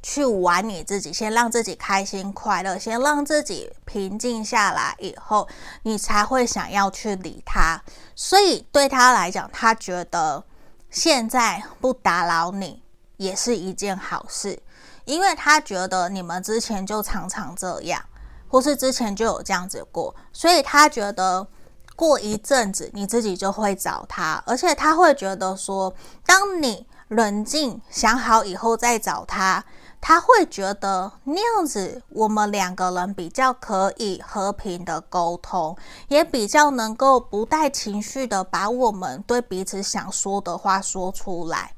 [0.01, 5.47] 去玩你自己，先让自己开心快乐，先让自己平静下来以后，
[5.83, 7.79] 你才会想要去理他。
[8.15, 10.43] 所以对他来讲，他觉得
[10.89, 12.81] 现在不打扰你
[13.17, 14.61] 也是一件好事，
[15.05, 18.03] 因为他觉得你们之前就常常这样，
[18.47, 21.47] 或是之前就有这样子过，所以他觉得
[21.95, 25.93] 过一阵子你自己就会找他，而且他会觉得说，
[26.25, 29.63] 当你冷静想好以后再找他。
[30.01, 35.77] 他会觉得那样子，我们两个人比较可以和平的沟通，
[36.07, 41.73] 也比较能够不带情绪的把我们对彼此想说的话说出来。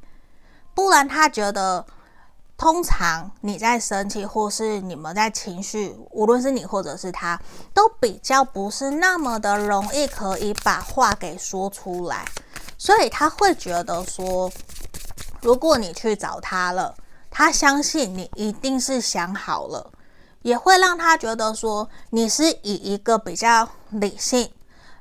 [0.76, 1.84] 不然，他觉得
[2.56, 7.42] 通常你在生气，或是你们在情绪，无论是你或者是他，
[7.74, 12.26] 都比较不是那么的容易可以把话给说出来。
[12.78, 14.50] 所以他会觉得说，
[15.42, 16.96] 如果你去找他了。
[17.34, 19.90] 他相信你一定是想好了，
[20.42, 24.52] 也会让他觉得说你是以一个比较理性、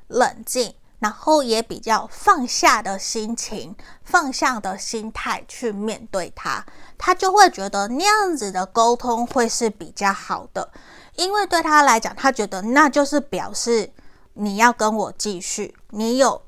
[0.07, 6.65] 冷静，然后也比较放下的心情、放下的心态去面对他，
[6.97, 10.71] 他就会觉得那样子的沟通会是比较好的，
[11.17, 13.91] 因为对他来讲，他觉得那就是表示
[14.35, 16.41] 你要跟我继续，你有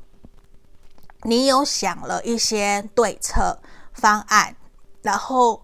[1.24, 3.60] 你有想了一些对策
[3.92, 4.56] 方案，
[5.02, 5.62] 然后。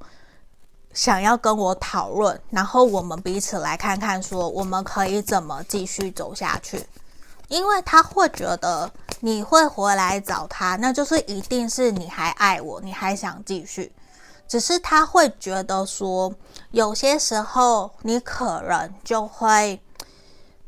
[0.94, 6.86] 想要跟我讨论，然后我们彼此来看看，说我们可以怎么继续走下去。
[7.48, 13.92] 因为他会觉得你会回来找他，那就是一定是你还爱我，你还想继续。
[14.48, 16.32] 只是他会觉得说，
[16.72, 19.80] 有些时候你可能就会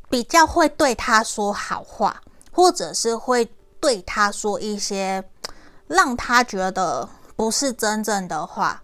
[0.08, 2.20] 比较会对他说好话，
[2.52, 3.48] 或者是会
[3.80, 5.22] 对他说一些
[5.86, 8.82] 让他觉得不是真正的话。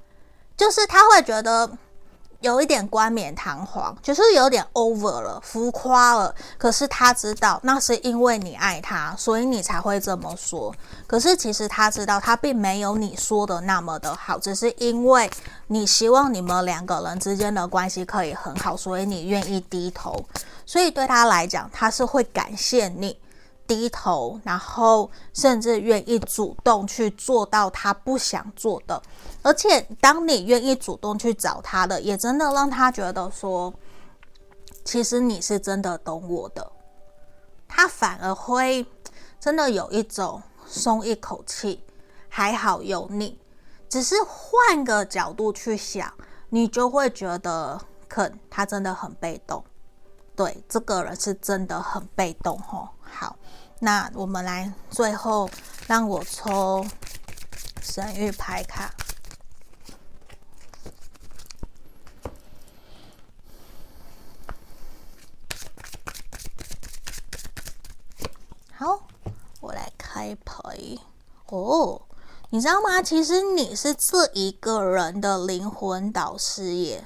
[0.58, 1.70] 就是他会觉得
[2.40, 6.34] 有一点冠冕堂皇，就是有点 over 了，浮夸了。
[6.58, 10.74] 可是他知道那是因为你爱他，所以你才会这么说。
[11.06, 15.30] 可是其实他知道他并没有你说的那么的好，只是因为
[15.68, 20.22] 你希望你们两个人之间的关系可以很好，所以你愿意低头。
[20.66, 23.16] 所以对他来讲，他是会感谢你。
[23.66, 29.02] 低头，然后甚至愿意主动去做到他不想做的，
[29.42, 33.72] 而且当你愿意主动去找他的，也真的让他觉得说，
[34.84, 36.72] 其实你是真的懂我的，
[37.66, 38.84] 他反而会
[39.38, 41.84] 真的有一种松一口气，
[42.28, 43.38] 还好有你。
[43.88, 46.12] 只是换个角度去想，
[46.50, 49.64] 你就会觉得，可他真的很被动。
[50.36, 52.88] 对，这个人是真的很被动哦。
[53.00, 53.36] 好。
[53.80, 55.48] 那我们来最后
[55.86, 56.84] 让我抽
[57.80, 58.92] 神諭牌卡。
[68.80, 69.00] 好，
[69.60, 70.62] 我来开牌。
[71.46, 72.00] 哦，
[72.50, 73.02] 你知道吗？
[73.02, 77.04] 其实你是这一个人的灵魂导师耶。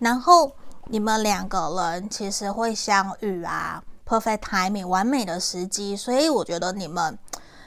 [0.00, 0.50] 然后
[0.86, 3.80] 你们两个人其实会相遇啊。
[4.04, 7.16] Perfect timing，完美的时机，所以我觉得你们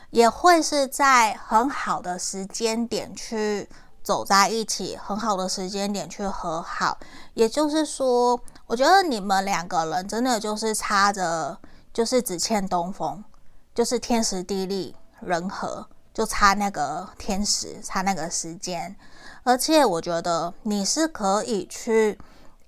[0.10, 3.70] 也会是在很好的时间点去
[4.04, 6.98] 走在一起，很好的时间点去和好。
[7.34, 11.58] 也就是说，我觉得你们两个人真的就是差着，
[11.94, 13.24] 就是只欠东风，
[13.78, 18.96] 就是天时地利人和，就差那个天时，差那个时间。
[19.44, 22.18] 而且我觉得你是可以去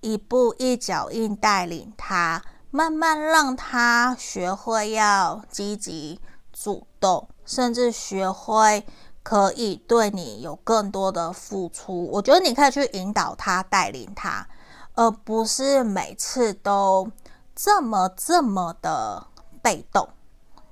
[0.01, 2.43] 一步一脚印带领他。
[2.69, 6.21] 慢慢让他学会要积极
[6.53, 8.85] 主动，甚至学会
[9.23, 12.05] 可以对你有更多的付出。
[12.11, 14.47] 我觉得你可以去引导他、带领他，
[14.93, 17.09] 而不是每次都
[17.55, 19.25] 这么这么的
[19.63, 20.07] 被动。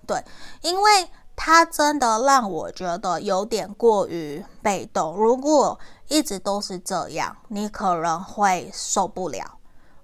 [0.08, 0.24] 对，
[0.62, 5.16] 因为他真的让我觉得有点过于被动。
[5.16, 5.78] 如果
[6.08, 9.60] 一直都是这样，你可能会受不了。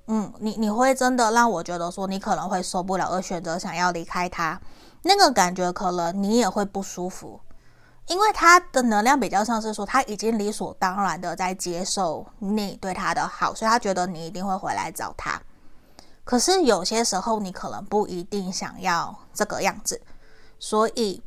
[0.08, 4.60] 嗯，你你会真的让我觉得说你可能会受不了，而选择想要离开他，
[5.04, 7.40] 那个感觉可能你也会不舒服，
[8.08, 15.42] 因为他的能量比较像是说他已经理所当然的在接受你对他的好，所以他觉得你一定会回来找他。
[16.24, 20.02] 可是有些时候你可能不一定想要这个样子，
[20.60, 21.22] 所以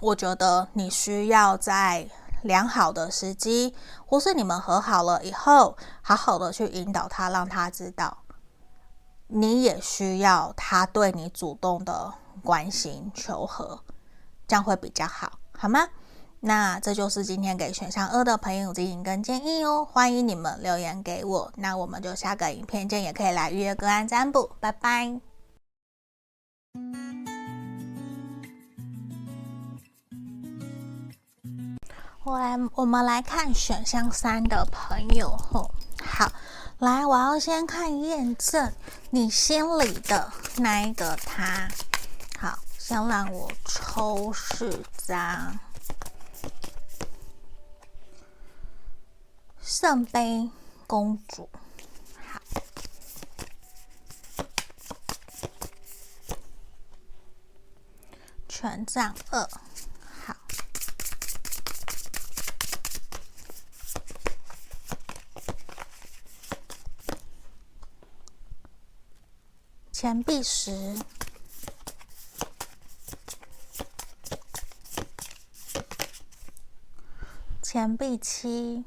[0.00, 2.08] 我觉得你需要在。
[2.42, 3.74] 良好的时机，
[4.06, 8.16] 或是你们和好了以后，好好的去引导他，让他知道
[9.26, 13.80] 你也需要他对你主动的关心求和，
[14.48, 15.86] 这样会比较好，好吗？
[16.42, 21.52] 那这就是今天给选项二的朋友指引跟建议哦，欢迎你们留言给我。
[21.56, 25.20] 那我们就下个影片见，也可以来预约个案占卜，拜拜。
[32.24, 35.70] 我来，我们来看选项三的朋友吼，
[36.02, 36.32] 好，
[36.78, 38.72] 来，我要先看验证
[39.10, 41.68] 你心里的那一个他，
[42.38, 45.58] 好，先让我抽四张。
[49.62, 50.50] 圣杯
[50.86, 51.48] 公主，
[52.16, 52.40] 好，
[58.48, 59.48] 权杖二，
[60.26, 60.36] 好，
[69.92, 70.98] 钱币十，
[77.62, 78.84] 钱币七。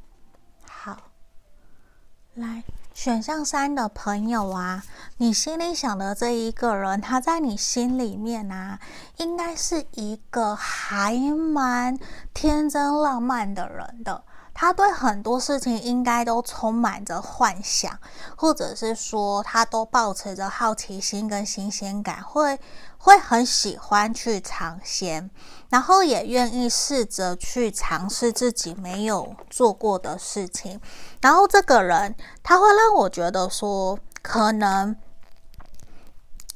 [2.36, 2.64] 来，
[2.96, 4.84] 选项三的朋友啊，
[5.18, 8.80] 你心里想的这一个人，他在你心里面啊，
[9.18, 11.96] 应该是一个还蛮
[12.34, 14.24] 天真浪漫的人的。
[14.54, 18.00] 他对很多事情应该都充满着幻想，
[18.38, 22.60] 或者是说他都抱持着好奇心跟新鲜感，会
[22.98, 25.30] 会很喜欢去尝鲜，
[25.70, 30.80] 然后也愿意试着去尝试自己没有做过的事情。
[31.20, 34.96] 然后这个人他会让我觉得说，可能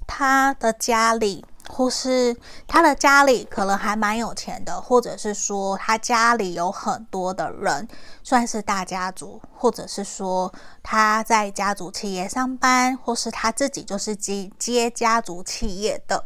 [0.06, 1.44] 他的家里。
[1.70, 7.88] 或是他的家里可能还蛮有钱的，或者是说他家里有很多的人，
[8.24, 10.52] 算是大家族，或者是说
[10.82, 16.24] 他在家族企业上班，或是他自己就是接接家族企业的，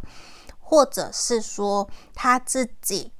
[0.59, 3.11] 或者是说他自己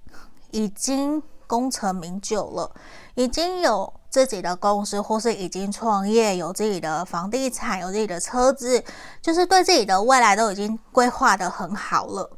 [0.52, 2.72] 已经功成名就了，
[3.16, 3.94] 已经有。
[4.12, 8.84] 自己的公司，或是已经创业，有自己的房地产，有自己的车子，
[9.22, 12.30] 就是对自己的未来都已经规划得很好了。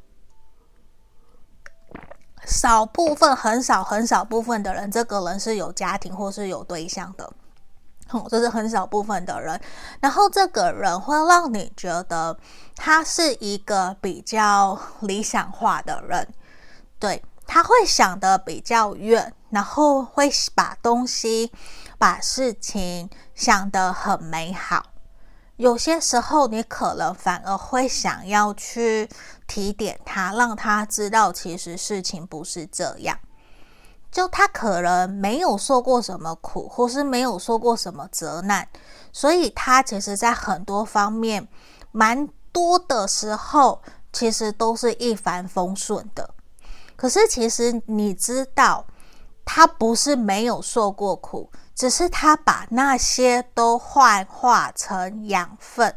[2.45, 7.34] 少部分，很少很少部分的人，这个人是有家庭或是有对象的，
[8.07, 9.59] 哼，这是很少部分的人。
[9.99, 12.38] 然后这个人会让你觉得
[12.76, 16.34] 他是一个比较理想化的人，
[16.99, 17.24] 对。
[17.45, 21.51] 他会想得比较远，然后会把东西、
[21.99, 24.84] 把事情想得很美好。
[25.58, 29.08] 有些时候，你可能反而会想要去
[29.45, 33.20] 提点他，让他知道其实事情不是这样。
[34.12, 38.68] 就他可能没有受过什么苦，或是没有受过什么责难，
[39.12, 41.47] 所以他其实在很多方面，
[41.91, 43.82] 蛮多的时候，
[44.12, 46.32] 其实都是一帆风顺的。
[46.95, 48.86] 可是，其实你知道，
[49.46, 55.94] 他不是没有受过苦，只是他把那些都幻化成养分。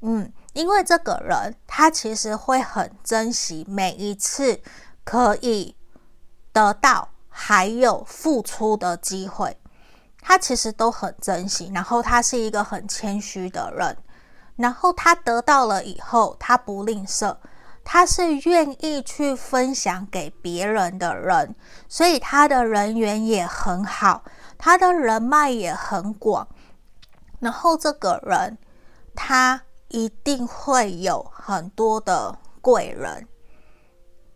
[0.00, 4.60] 嗯，因为这个人，他其实会很珍惜每一次
[5.04, 5.74] 可以
[6.52, 9.56] 得到还有付出的机会，
[10.20, 11.70] 他其实都很珍惜。
[11.74, 13.96] 然后，他是一个很谦虚的人，
[14.56, 17.36] 然后他得到了以后，他不吝啬。
[17.88, 21.54] 他是愿意去分享给别人的人，
[21.88, 24.24] 所以他的人缘也很好，
[24.58, 26.48] 他的人脉也很广。
[27.38, 28.58] 然后这个人，
[29.14, 33.28] 他一定会有很多的贵人，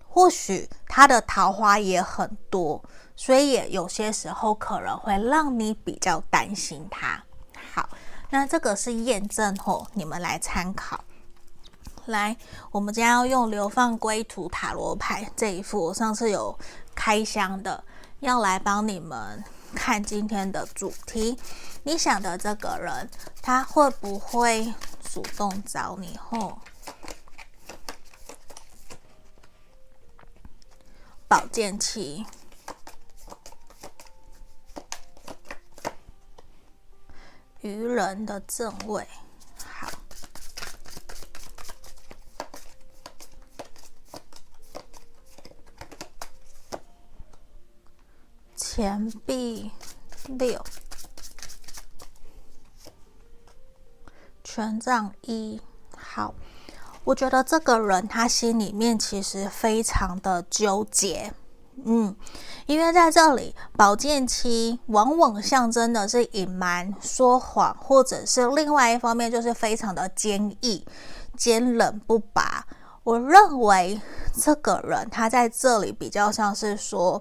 [0.07, 2.81] 或许他的桃花也很多，
[3.17, 7.21] 所以也有些时候可能会让你比较担心他。
[7.75, 7.89] 好，
[8.31, 11.03] 那这个是验证后，你们来参考。
[12.11, 12.37] 来，
[12.71, 16.59] 我们将要用流放归途塔罗牌这一副，我上次有
[16.95, 17.83] 开箱的，
[18.19, 19.43] 要来帮你们
[19.75, 21.39] 看今天的主题。
[21.85, 23.09] 你想的这个人，
[23.41, 24.75] 他会不会
[25.13, 26.19] 主动找你？
[26.19, 26.59] 后
[31.27, 32.27] 宝剑七，
[37.61, 39.07] 愚人的正位。
[48.73, 49.69] 钱币
[50.39, 50.65] 六，
[54.45, 55.61] 权杖一。
[55.97, 56.33] 好，
[57.03, 61.33] 我觉得这个人他心里面其实非常的纠结，
[61.85, 62.15] 嗯，
[62.67, 70.87] 因为在这里宝剑七往往象征的是隐瞒、说谎，或者是另外一方面就是非常的坚毅、
[71.37, 72.65] 坚韧不拔。
[73.03, 74.01] 我认为
[74.41, 77.21] 这个人他在这里比较像是说。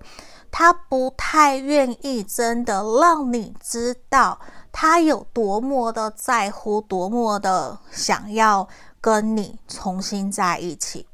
[0.52, 4.40] 他不太愿意真的让你知道
[4.72, 8.68] 他有多么的在乎，多么的想要
[9.00, 11.06] 跟你重新在一起。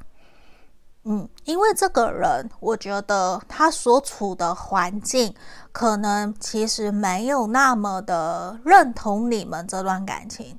[1.03, 5.35] 嗯，因为这个人，我觉得他所处的环境
[5.71, 10.57] 可能其实没有那么的认同你们这段感情，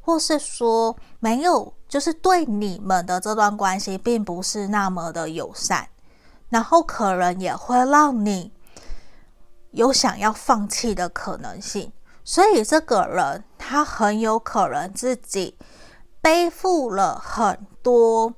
[0.00, 5.88] 或是说没有，就是对你们的这段关系并不是那么的友善。
[6.54, 8.52] 然后可能也会让你
[9.72, 11.92] 有想要放弃的可能性，
[12.22, 15.58] 所以这个人他很有可能自己
[16.20, 18.32] 背负了很多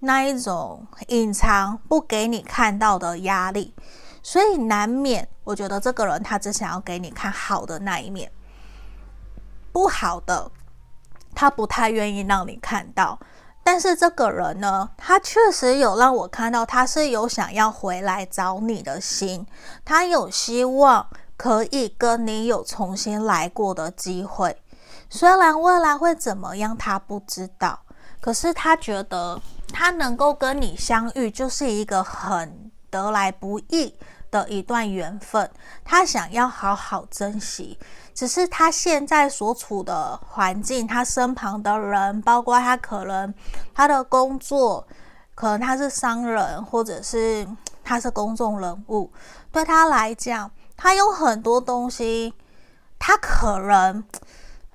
[0.00, 3.74] 那一种隐藏不给你看到的压力，
[4.22, 8.30] 所以难免我觉得这个人他只想要给你看好的那一面，
[9.72, 10.50] 不好的
[11.34, 13.18] 他不太愿意让你看到。
[13.64, 19.44] 但是这个人呢，他确实有让我看到，他是有想要回来找你的心，
[19.84, 24.56] 他有希望可以跟你有重新来过的机会。
[25.08, 27.80] 虽然未来会怎么样，他不知道，
[28.20, 29.40] 可是他觉得
[29.72, 33.94] 他能够跟你相遇，就是一个很得来不易
[34.30, 35.50] 的一段缘分，
[35.84, 37.78] 他想要好好珍惜。
[38.14, 43.34] 只是他现在所处的环境，他身旁的人，包括他可能
[43.74, 44.86] 他的工作，
[45.34, 47.44] 可能他是商人，或者是
[47.82, 49.10] 他是公众人物，
[49.50, 52.32] 对他来讲，他有很多东西，
[53.00, 54.04] 他可能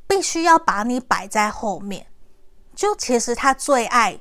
[0.05, 2.07] 必须要把你摆在后面。
[2.75, 4.19] 就其实他最爱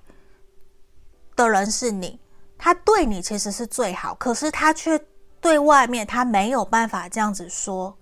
[1.34, 2.20] 的人是你，
[2.56, 4.96] 他对你其实是最好，可是他却
[5.40, 7.97] 对外面他没有办法这样子说。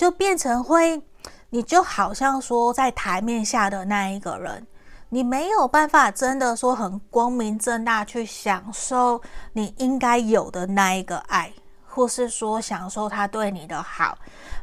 [0.00, 1.02] 就变成会，
[1.50, 4.66] 你就好像说在台面下的那一个人，
[5.10, 9.20] 你没有办法真的说很光明正大去享受
[9.52, 11.52] 你应该有的那一个爱，
[11.86, 14.16] 或是说享受他对你的好，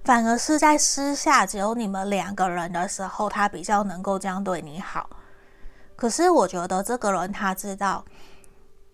[0.03, 5.07] 反而是在私下只有你们两个人的时候，他比较能够这样对你好。
[5.95, 8.03] 可是我觉得这个人他知道，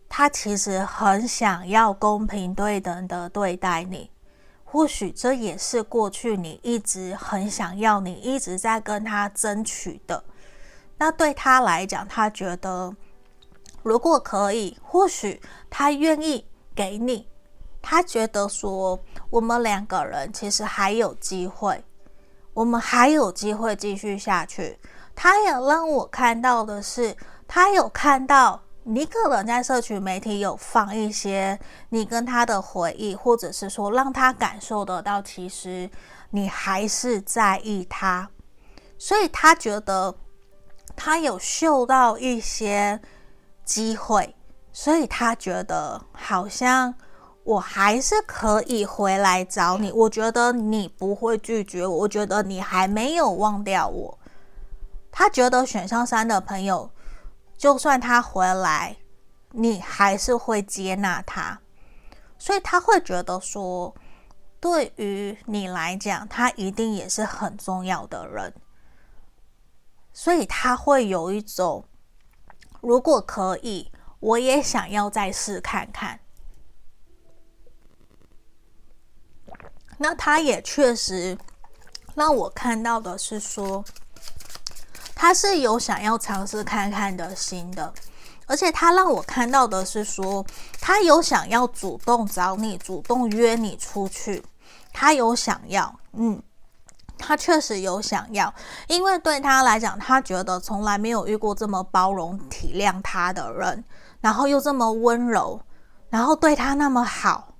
[0.10, 4.12] 他其实很想要公平对等的对待你。
[4.74, 10.24] 或许这也是过去你一直很想要，你一直在跟他争取的。
[10.98, 12.92] 那对他来讲，他觉得
[13.84, 16.44] 如果可以，或许他愿意
[16.74, 17.28] 给你。
[17.84, 19.00] 他觉得说，
[19.30, 21.86] 我们两个人其实还有机会，
[22.56, 24.80] 我们还有机会继续下去。
[25.14, 27.16] 他也让我看到的是，
[27.48, 28.63] 他有看到。
[28.86, 31.58] 你可能在社群媒体有放一些
[31.90, 35.90] 你跟他的回忆，或者是说让他感受得到，其实
[36.32, 38.30] 你还是在意他，
[38.98, 40.14] 所以他觉得
[40.98, 43.00] 他有嗅到一些
[43.64, 44.36] 机会，
[44.74, 46.94] 所以他觉得好像
[47.46, 49.94] 我还是可以回来找你。
[49.94, 54.20] 我觉得你不会拒绝我，我觉得你还没有忘掉我。
[55.10, 56.90] 他觉得选项三的朋友。
[57.64, 58.98] 就算他回来，
[59.52, 61.58] 你还是会接纳他，
[62.38, 63.96] 所以他会觉得说，
[64.60, 68.54] 对于你来讲，他一定也是很重要的人，
[70.12, 71.86] 所以他会有一种，
[72.82, 73.90] 如果可以，
[74.20, 76.20] 我也想要再试看看。
[79.98, 81.38] 那他也确实
[82.14, 83.82] 让我看到的是说。
[85.24, 87.94] 他是有想要尝试看看的心的，
[88.46, 90.46] 而且他让我看到的是说，
[90.82, 94.44] 他有想要主动找你，主动约你出去，
[94.92, 96.44] 他有想要，嗯，
[97.18, 98.54] 他确实有想要，
[98.88, 103.82] 因为对他来讲，他觉得从来没有遇过这么包容体谅他的人，
[104.20, 105.58] 然后又这么温柔，
[106.10, 107.54] 然后对他那么好，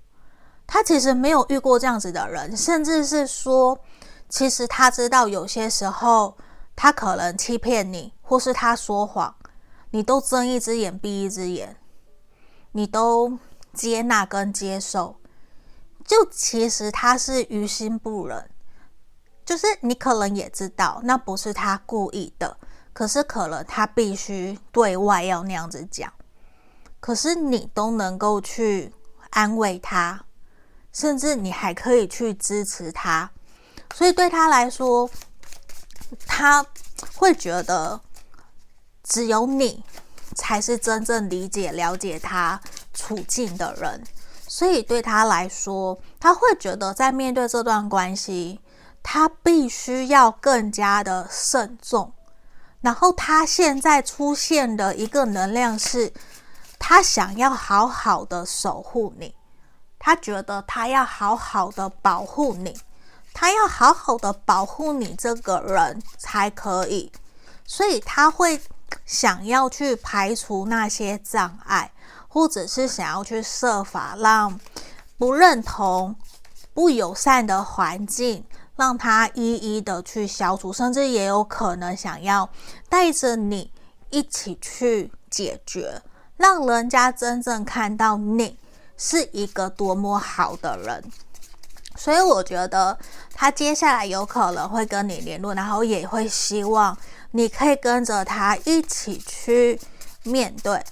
[0.68, 3.80] 他其实没有遇过这样子的人，甚至是说，
[4.28, 6.36] 其实他知道有些时候。
[6.76, 9.36] 他可能欺骗你，或是他说谎，
[9.92, 11.78] 你都睁一只眼闭一只眼，
[12.72, 13.38] 你都
[13.74, 15.18] 接纳跟接受。
[16.04, 18.50] 就其实他是于心不忍，
[19.46, 22.58] 就是你可能也知道那不是他故意的，
[22.92, 26.12] 可是可能他必须对外要那样子讲。
[27.00, 28.94] 可是你都能够去
[29.30, 30.26] 安慰他，
[30.92, 33.32] 甚至你还可以去支持他，
[33.94, 35.10] 所以对他来说。
[36.26, 36.66] 他
[37.16, 38.00] 会觉得
[39.04, 39.84] 只有你
[40.36, 42.60] 才是真正理解、了解他
[42.94, 44.04] 处境的人，
[44.48, 48.60] 所以对他来说，他会觉得在面对这段关系，
[49.02, 52.14] 他必须要更加的慎重。
[52.82, 56.12] 然后他现在出现的一个能量是，
[56.78, 59.36] 他想要好好的守护你，
[59.98, 62.78] 他觉得他要好好的保护你，
[63.34, 67.12] 他要好好的保护你这个人才可以，
[67.66, 68.62] 所以他会
[69.06, 71.92] 想要去排除那些障碍，
[72.28, 74.60] 或者是想要去设法让
[75.18, 76.16] 不认同、
[76.74, 82.48] 不友善的环境，让他一一的去消除，甚至也有可能想要
[82.88, 83.72] 带着你
[84.10, 86.02] 一起去解决，
[86.38, 88.58] 让人家真正看到你
[88.96, 91.04] 是一个多么好的人。
[91.96, 92.98] 所以我觉得
[93.34, 96.98] 他接下来有可能会跟你联络，然后也会希望
[97.32, 99.80] 你可以跟着他一起去
[100.24, 100.84] 面对，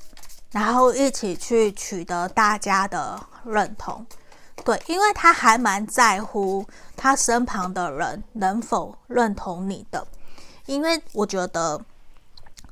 [0.52, 4.06] 然后一起去取得大家的认同。
[4.64, 6.64] 对，因为他还蛮在乎
[6.96, 10.06] 他身旁的人能否认同你的，
[10.68, 11.82] 因为我觉得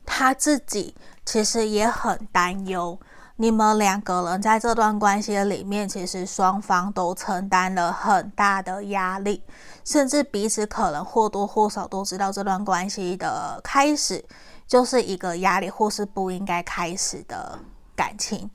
[0.05, 0.93] 他自己
[1.25, 2.99] 其实也很担忧，
[3.41, 9.41] 你们两个人在这段关系里面，其实双方都承担了很大的压力，
[9.85, 14.25] 甚至彼此可能或多或少都知道这段关系的开始
[14.67, 17.57] 就是一个压力，或是不应该开始的
[17.95, 18.51] 感情，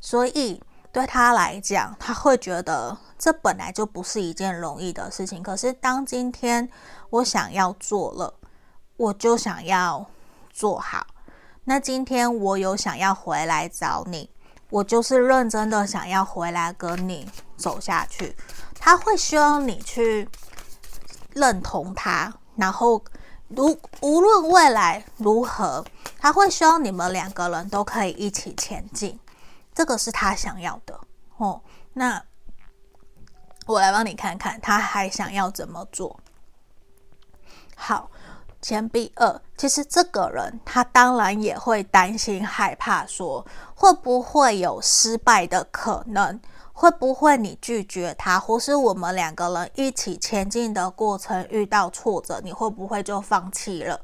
[0.00, 0.60] 所以。
[0.94, 5.42] 对他来讲，他会觉得这本来就不是一件容易的事情。
[5.42, 6.70] 可是，当今天
[7.10, 8.32] 我想要做了，
[8.96, 10.06] 我就想要
[10.50, 11.04] 做好。
[11.64, 14.28] 那今天我有想要回来找你，
[14.68, 18.36] 我就是认真的想要回来跟你走下去。
[18.78, 20.28] 他会希望你去
[21.32, 23.02] 认同他，然后
[23.48, 25.84] 如无论未来如何，
[26.18, 29.18] 他会希望你们两个人都可以一起前进。
[29.74, 31.00] 这个是他想要的
[31.38, 31.62] 哦。
[31.94, 32.22] 那
[33.66, 36.20] 我来帮你看看，他还想要怎么做？
[37.74, 38.10] 好，
[38.64, 43.44] 钱币二，其实这个人他当然也会担心、害怕，说
[43.74, 46.40] 会不会有失败的可能？
[46.72, 54.00] 会不会你拒绝他，或是我们两个人一起前进的过程遇到挫折，你会不会就放弃了？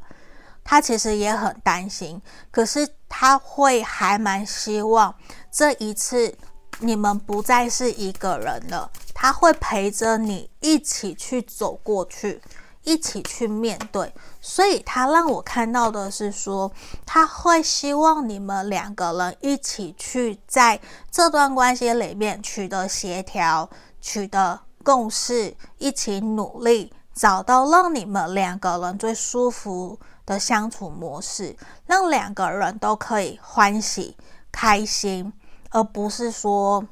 [0.63, 5.15] 他其实也很担心，可是他会还蛮希望
[5.51, 6.37] 这一次
[6.81, 12.43] 你们不再是一个人了，他会陪着你一起去走过去，
[12.85, 14.13] 一起去面对。
[14.41, 16.71] 所以他让我看到的是说，
[17.05, 23.69] 他会希望你们两个人一起去在这段关系里面取得协调，
[24.01, 31.55] 取得共识，一起努力，找到让你们两个人最舒服的相处模式，
[31.87, 34.17] 让两个人都可以欢喜
[34.51, 35.31] 开心，
[35.71, 36.83] 而不是说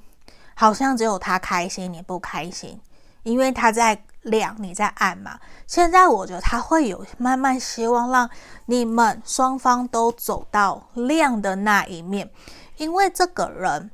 [0.55, 2.79] 好像只有他开心你不开心，
[3.23, 5.39] 因为他在亮你在暗嘛。
[5.67, 8.29] 现在我觉得他会有慢慢希望让
[8.67, 12.31] 你们双方都走到亮的那一面，
[12.77, 13.91] 因为这个人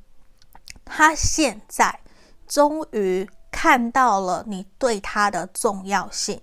[0.85, 2.01] 他现在
[2.47, 6.41] 终于看到了你对他的重要性。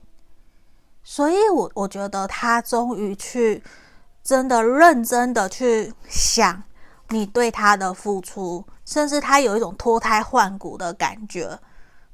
[1.03, 3.63] 所以我，我觉得他终于去
[4.23, 6.63] 真的认真的去想
[7.09, 11.59] 你对他的付出，甚至他有一种脱胎换骨的感觉。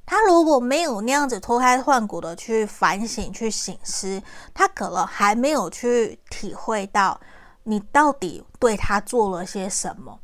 [0.08, 7.20] 他如果没有那样子脱胎换骨的去反省、去醒思，他可能还没有去体会到
[7.64, 10.20] 你到底对他做了些什么，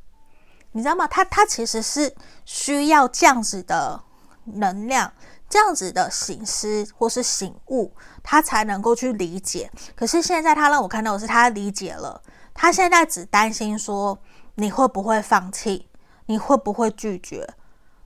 [0.71, 1.05] 你知道吗？
[1.05, 2.15] 他他其实是
[2.45, 4.01] 需要这样子的
[4.45, 5.13] 能量。
[5.49, 9.69] 这样子的醒思或是醒悟，他才能够去理解。
[9.95, 12.19] 可是现在他让我看到的是，他理解了。
[12.55, 14.17] 他现在只担心说
[14.55, 15.87] 你会不会放弃，
[16.25, 17.47] 你会不会拒绝。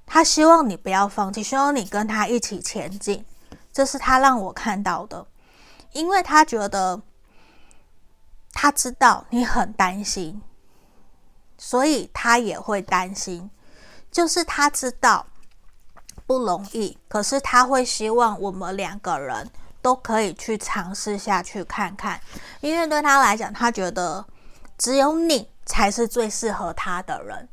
[0.08, 3.24] 他希望你不要放弃，希望你跟他一起前进。
[3.72, 5.28] 这是他让我看到的，
[5.92, 7.00] 因为他觉得
[8.54, 10.42] 他知道你很担心，
[11.60, 13.52] 所以他也会担心。
[14.10, 15.28] 就是他知道。
[16.26, 19.50] 不容易，可是他会希望我们两个人
[19.82, 22.20] 都可以去尝试下去看看，
[22.60, 24.26] 因为对他来讲，他觉得
[24.78, 27.48] 只有你才是最适合他的人。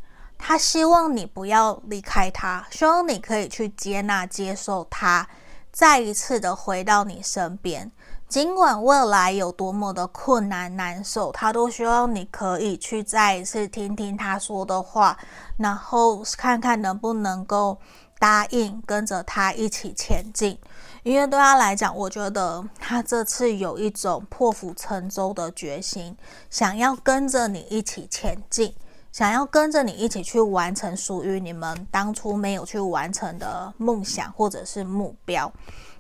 [0.47, 5.27] 他希望你不要离开他，希望你可以去接纳、接受他，
[5.73, 7.91] 再一次的回到你身边。
[8.29, 15.17] 尽管未来有多么的困难难受，他都希望你可以去再一次听听他说的话，
[15.57, 17.79] 然后看看能不能够。
[18.17, 20.57] 答应跟着他一起前进，
[21.03, 26.17] 因为对他来讲，我觉得他这次有一种破釜沉舟的决心，
[26.49, 28.75] 想要跟着你一起前进，
[29.15, 35.51] 想要跟着你一起去完成属于你们当初没有去完成的梦想或者是目标。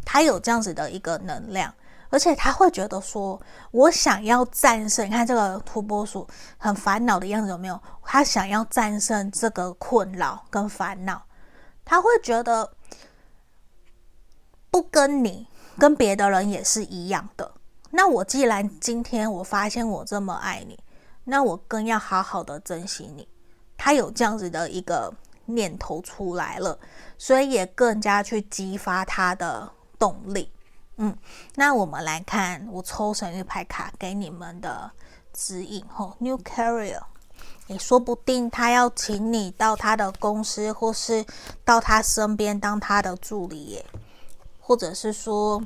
[0.04, 1.72] 他有这样子的一个能量，
[2.10, 3.40] 而且他会觉得说，
[3.70, 5.06] 我想要战胜。
[5.06, 6.26] 你看这个土拨鼠
[6.58, 7.80] 很烦恼的样子，有没有？
[8.02, 11.22] 他想要战胜这个困扰跟烦恼。
[11.84, 12.68] 他会觉得
[14.72, 15.46] 不跟你，
[15.78, 17.48] 跟别的人也是一样的。
[17.92, 20.76] 那我既然今天我发现我这么爱你，
[21.24, 23.26] 那我更要好好的珍惜你。
[23.76, 25.12] 他有这样子的一个
[25.46, 26.78] 念头出来了，
[27.18, 30.50] 所以也更加去激发他的动力。
[30.96, 31.16] 嗯，
[31.56, 34.90] 那我们来看我抽神諭牌卡给你们的
[35.32, 37.00] 指引吼，New Career。
[37.66, 41.24] 也说不定他要请你到他的公司，或是
[41.64, 43.86] 到他身边当他的助理耶，
[44.60, 45.62] 或者是说，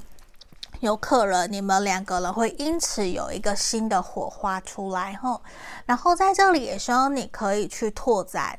[0.81, 5.41] 有可能你们两个人会因此有一个新的火花出来哈。
[5.87, 8.59] 然后在这里也希望你可以去拓展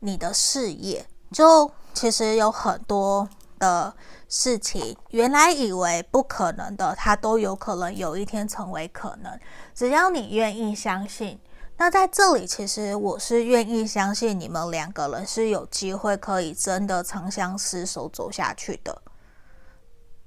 [0.00, 3.94] 你的事业，就其实有很多的
[4.28, 9.38] 事情，原来以为不可能的，它都有可能有一天成为可能，
[9.74, 11.38] 只要你愿意相信。
[11.76, 19.02] 那在这里，其实我是愿意相信你们两个人是有机会可以真的长相厮守走下去的。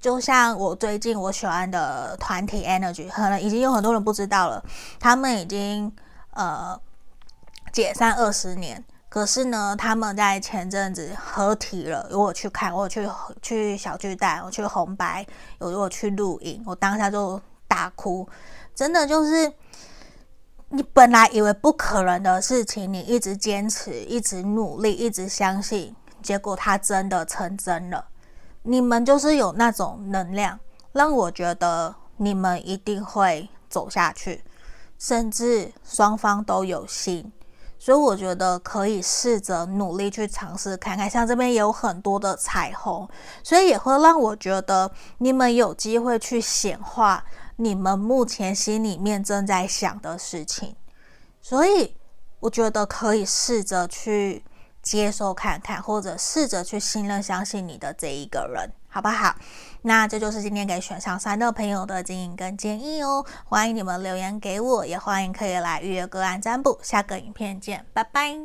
[0.06, 4.64] 就像我最近我喜欢的团体 Energy，可能已经有很多人不知道了，
[5.00, 5.92] 他们已经
[6.30, 6.80] 呃
[7.72, 12.06] 解散二十年，可是呢，他们在前阵子合体了。
[12.08, 13.04] 如果去看，我去
[13.42, 15.26] 去小巨蛋，我去红白，
[15.58, 18.28] 有如果去录影，我当下就大哭，
[18.76, 19.52] 真的就是。
[20.68, 28.04] 你本来以为不可能的事情，你一直坚持，一直努力，一直相信，结果它真的成真了。
[28.66, 30.58] 你们就是有那种能量，
[30.92, 34.42] 让我觉得你们一定会走下去，
[34.98, 37.32] 甚至双方都有心。
[37.78, 43.08] 所以我觉得可以试着努力去尝试看看，像这边有很多的彩虹，
[43.44, 47.24] 所以也会让我觉得你们有机会去显化。
[47.58, 50.76] 你们目前心里面正在想的事情，
[51.40, 51.96] 所以
[52.40, 54.44] 我觉得可以试着去
[54.86, 59.34] 接受看看，或者试着去信任、相信你的这一个人，好不好？
[59.82, 63.26] 那这就是今天给选项三的朋友的建议跟建议哦。
[63.44, 66.78] 欢迎你们留言给我，也欢迎可以来预约个案占卜。
[66.84, 68.38] 下个影片见，拜拜。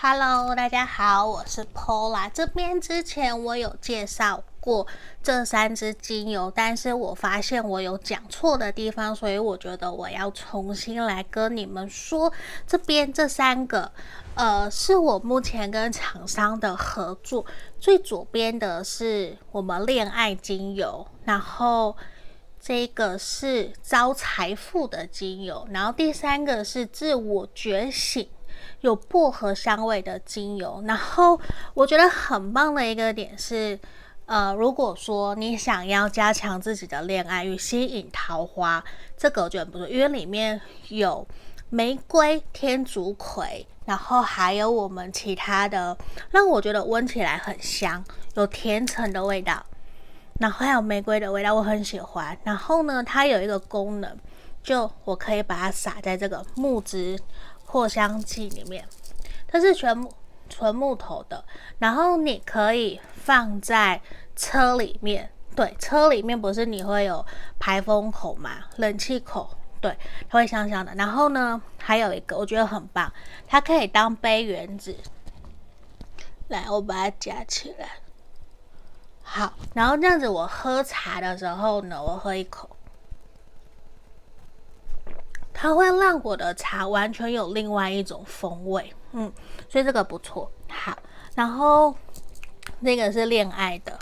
[0.00, 2.30] Hello，大家好，我是 Paula。
[2.32, 4.86] 这边之前我有介绍过
[5.24, 12.32] 这三支精油，但是我发现我有讲错的地方，所以我觉得我要重新来跟你们说。
[12.64, 13.90] 这边这三个，
[14.38, 17.44] 呃，是我目前跟厂商的合作。
[17.80, 21.96] 最左边的是我们恋爱精油，然后
[22.60, 28.28] 这个是招财富的精油，然后第三个是自我觉醒。
[28.82, 31.40] 有薄荷香味的精油，然后
[31.74, 33.76] 我觉得很棒的一个点是，
[34.26, 38.84] 呃，如果说你想要加强自己的恋爱与吸引桃花，
[39.16, 40.60] 这个我觉得不错，因为里面
[40.90, 41.26] 有
[41.70, 45.96] 玫瑰、天竺葵，然后还有我们其他的，
[46.30, 49.64] 让我觉得闻起来很香，有甜橙的味道，
[50.38, 52.36] 然后还有玫瑰的味道，我很喜欢。
[52.44, 54.16] 然后呢，它有一个功能，
[54.62, 57.18] 就我可以把它撒在这个木质。
[57.70, 58.82] 扩香剂里面，
[59.46, 60.10] 它是全木
[60.48, 61.44] 纯木头的，
[61.78, 64.00] 然后你可以放在
[64.34, 67.22] 车里面，对，车里面不是你会有
[67.58, 69.50] 排风口嘛，冷气口，
[69.80, 69.96] 对，
[70.28, 70.94] 它会香香的。
[70.94, 73.12] 然后呢，还有一个我觉得很棒，
[73.46, 74.96] 它可以当杯圆子。
[76.48, 77.88] 来，我把它夹起来。
[79.22, 82.70] 好，然后这样子我喝茶的时候呢，我喝一口。
[85.52, 89.32] 它会让我的茶完全有另外一种风味，嗯，
[89.68, 90.50] 所以这个不错。
[90.68, 90.96] 好，
[91.34, 91.94] 然后
[92.78, 93.98] 那个是恋爱的，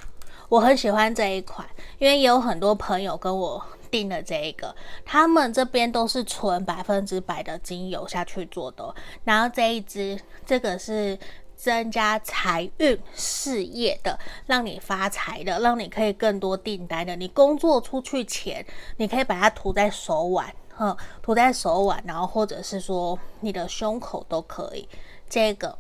[0.51, 1.67] 我很喜欢这一款，
[1.99, 3.59] 因为也有很多朋友跟我
[3.97, 4.77] 定的这一个，
[5.07, 8.95] 他们这边都是纯百分之百的精油下去做的。
[9.25, 11.19] 然后这一支，这个是
[11.57, 17.17] 增加财运事业的，让你发财的，让你可以更多订单的。
[17.17, 18.65] 你工作出去前，
[18.99, 20.55] 你可以把它涂在手腕。
[20.79, 24.87] 嗯，涂在手腕，然后或者是说你的胸口都可以。
[25.27, 25.79] 这个，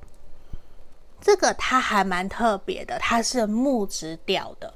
[1.20, 4.72] 这个它还蛮特别的，它是木质调的，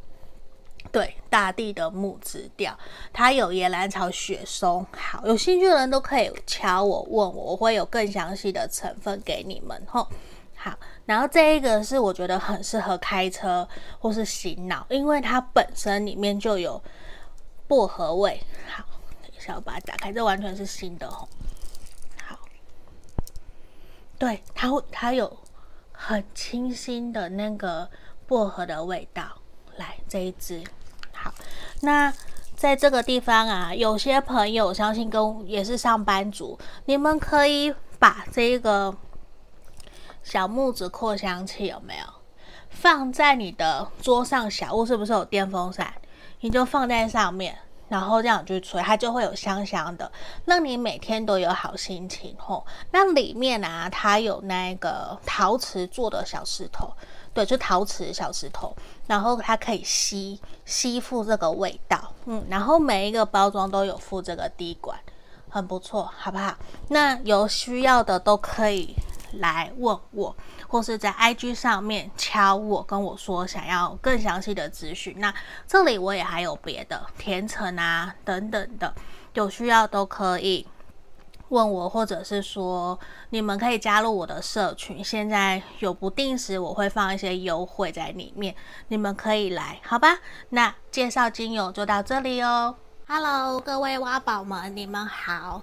[0.93, 2.76] 对，大地的木质调。
[3.12, 4.86] 它有岩兰草、雪松。
[4.93, 9.80] 好，有兴趣的人都可以敲我问我，我会有更详细的成分给你们。
[9.88, 10.07] 吼，
[10.57, 10.76] 好，
[11.07, 13.68] 然后这一个是我觉得很适合开车
[13.99, 16.82] 或是洗脑，因为它本身里面就有
[17.66, 18.43] 薄荷味。
[18.68, 18.84] 好。
[19.22, 21.26] 等一下我把它打开，这完全是新的哦。
[22.26, 22.38] 好，
[24.18, 25.34] 对，它会，它有
[25.93, 27.88] 很清新的那个
[28.26, 29.41] 薄荷的味道。
[29.76, 30.62] 来，这一支，
[31.23, 31.35] 好，
[31.83, 32.12] 那
[32.57, 38.95] 在这个地方啊，有些朋友相信跟也是上班族，你们可以把这个
[40.23, 42.05] 小木子扩香器有没有
[42.68, 45.93] 放在你的桌上小屋，是不是有电风扇？
[46.41, 47.59] 你就放在上面，
[47.89, 50.11] 然后这样去吹，它就会有香香的，
[50.47, 52.64] 让你每天都有好心情吼。
[52.93, 56.91] 那里面啊，它有那个陶瓷做的小石头，
[57.41, 58.76] 对，就陶瓷小石头，
[59.07, 64.99] 然后它可以吸吸附这个味道，嗯，然后每一个包装都有附这个滴管，
[65.49, 66.55] 很不错，好不好？
[66.88, 68.95] 那有需要的都可以
[69.32, 70.36] 来问我。
[70.68, 75.16] 或是在 IG 上面敲我，跟我说想要更详细的资讯。
[75.18, 75.34] 那
[75.66, 78.95] 这里我也还有别的甜橙啊等等的，
[79.32, 80.64] 有需要都可以
[81.51, 82.99] 问我，或者是说
[83.31, 85.05] 你们可以加入我的社群。
[85.05, 88.55] 现在有不定时我会放一些优惠在里面，
[88.89, 90.19] 你们可以来，好吧？
[90.51, 92.77] 那介绍精油就到这里哦。
[93.07, 95.63] Hello，各位挖宝们，你们好。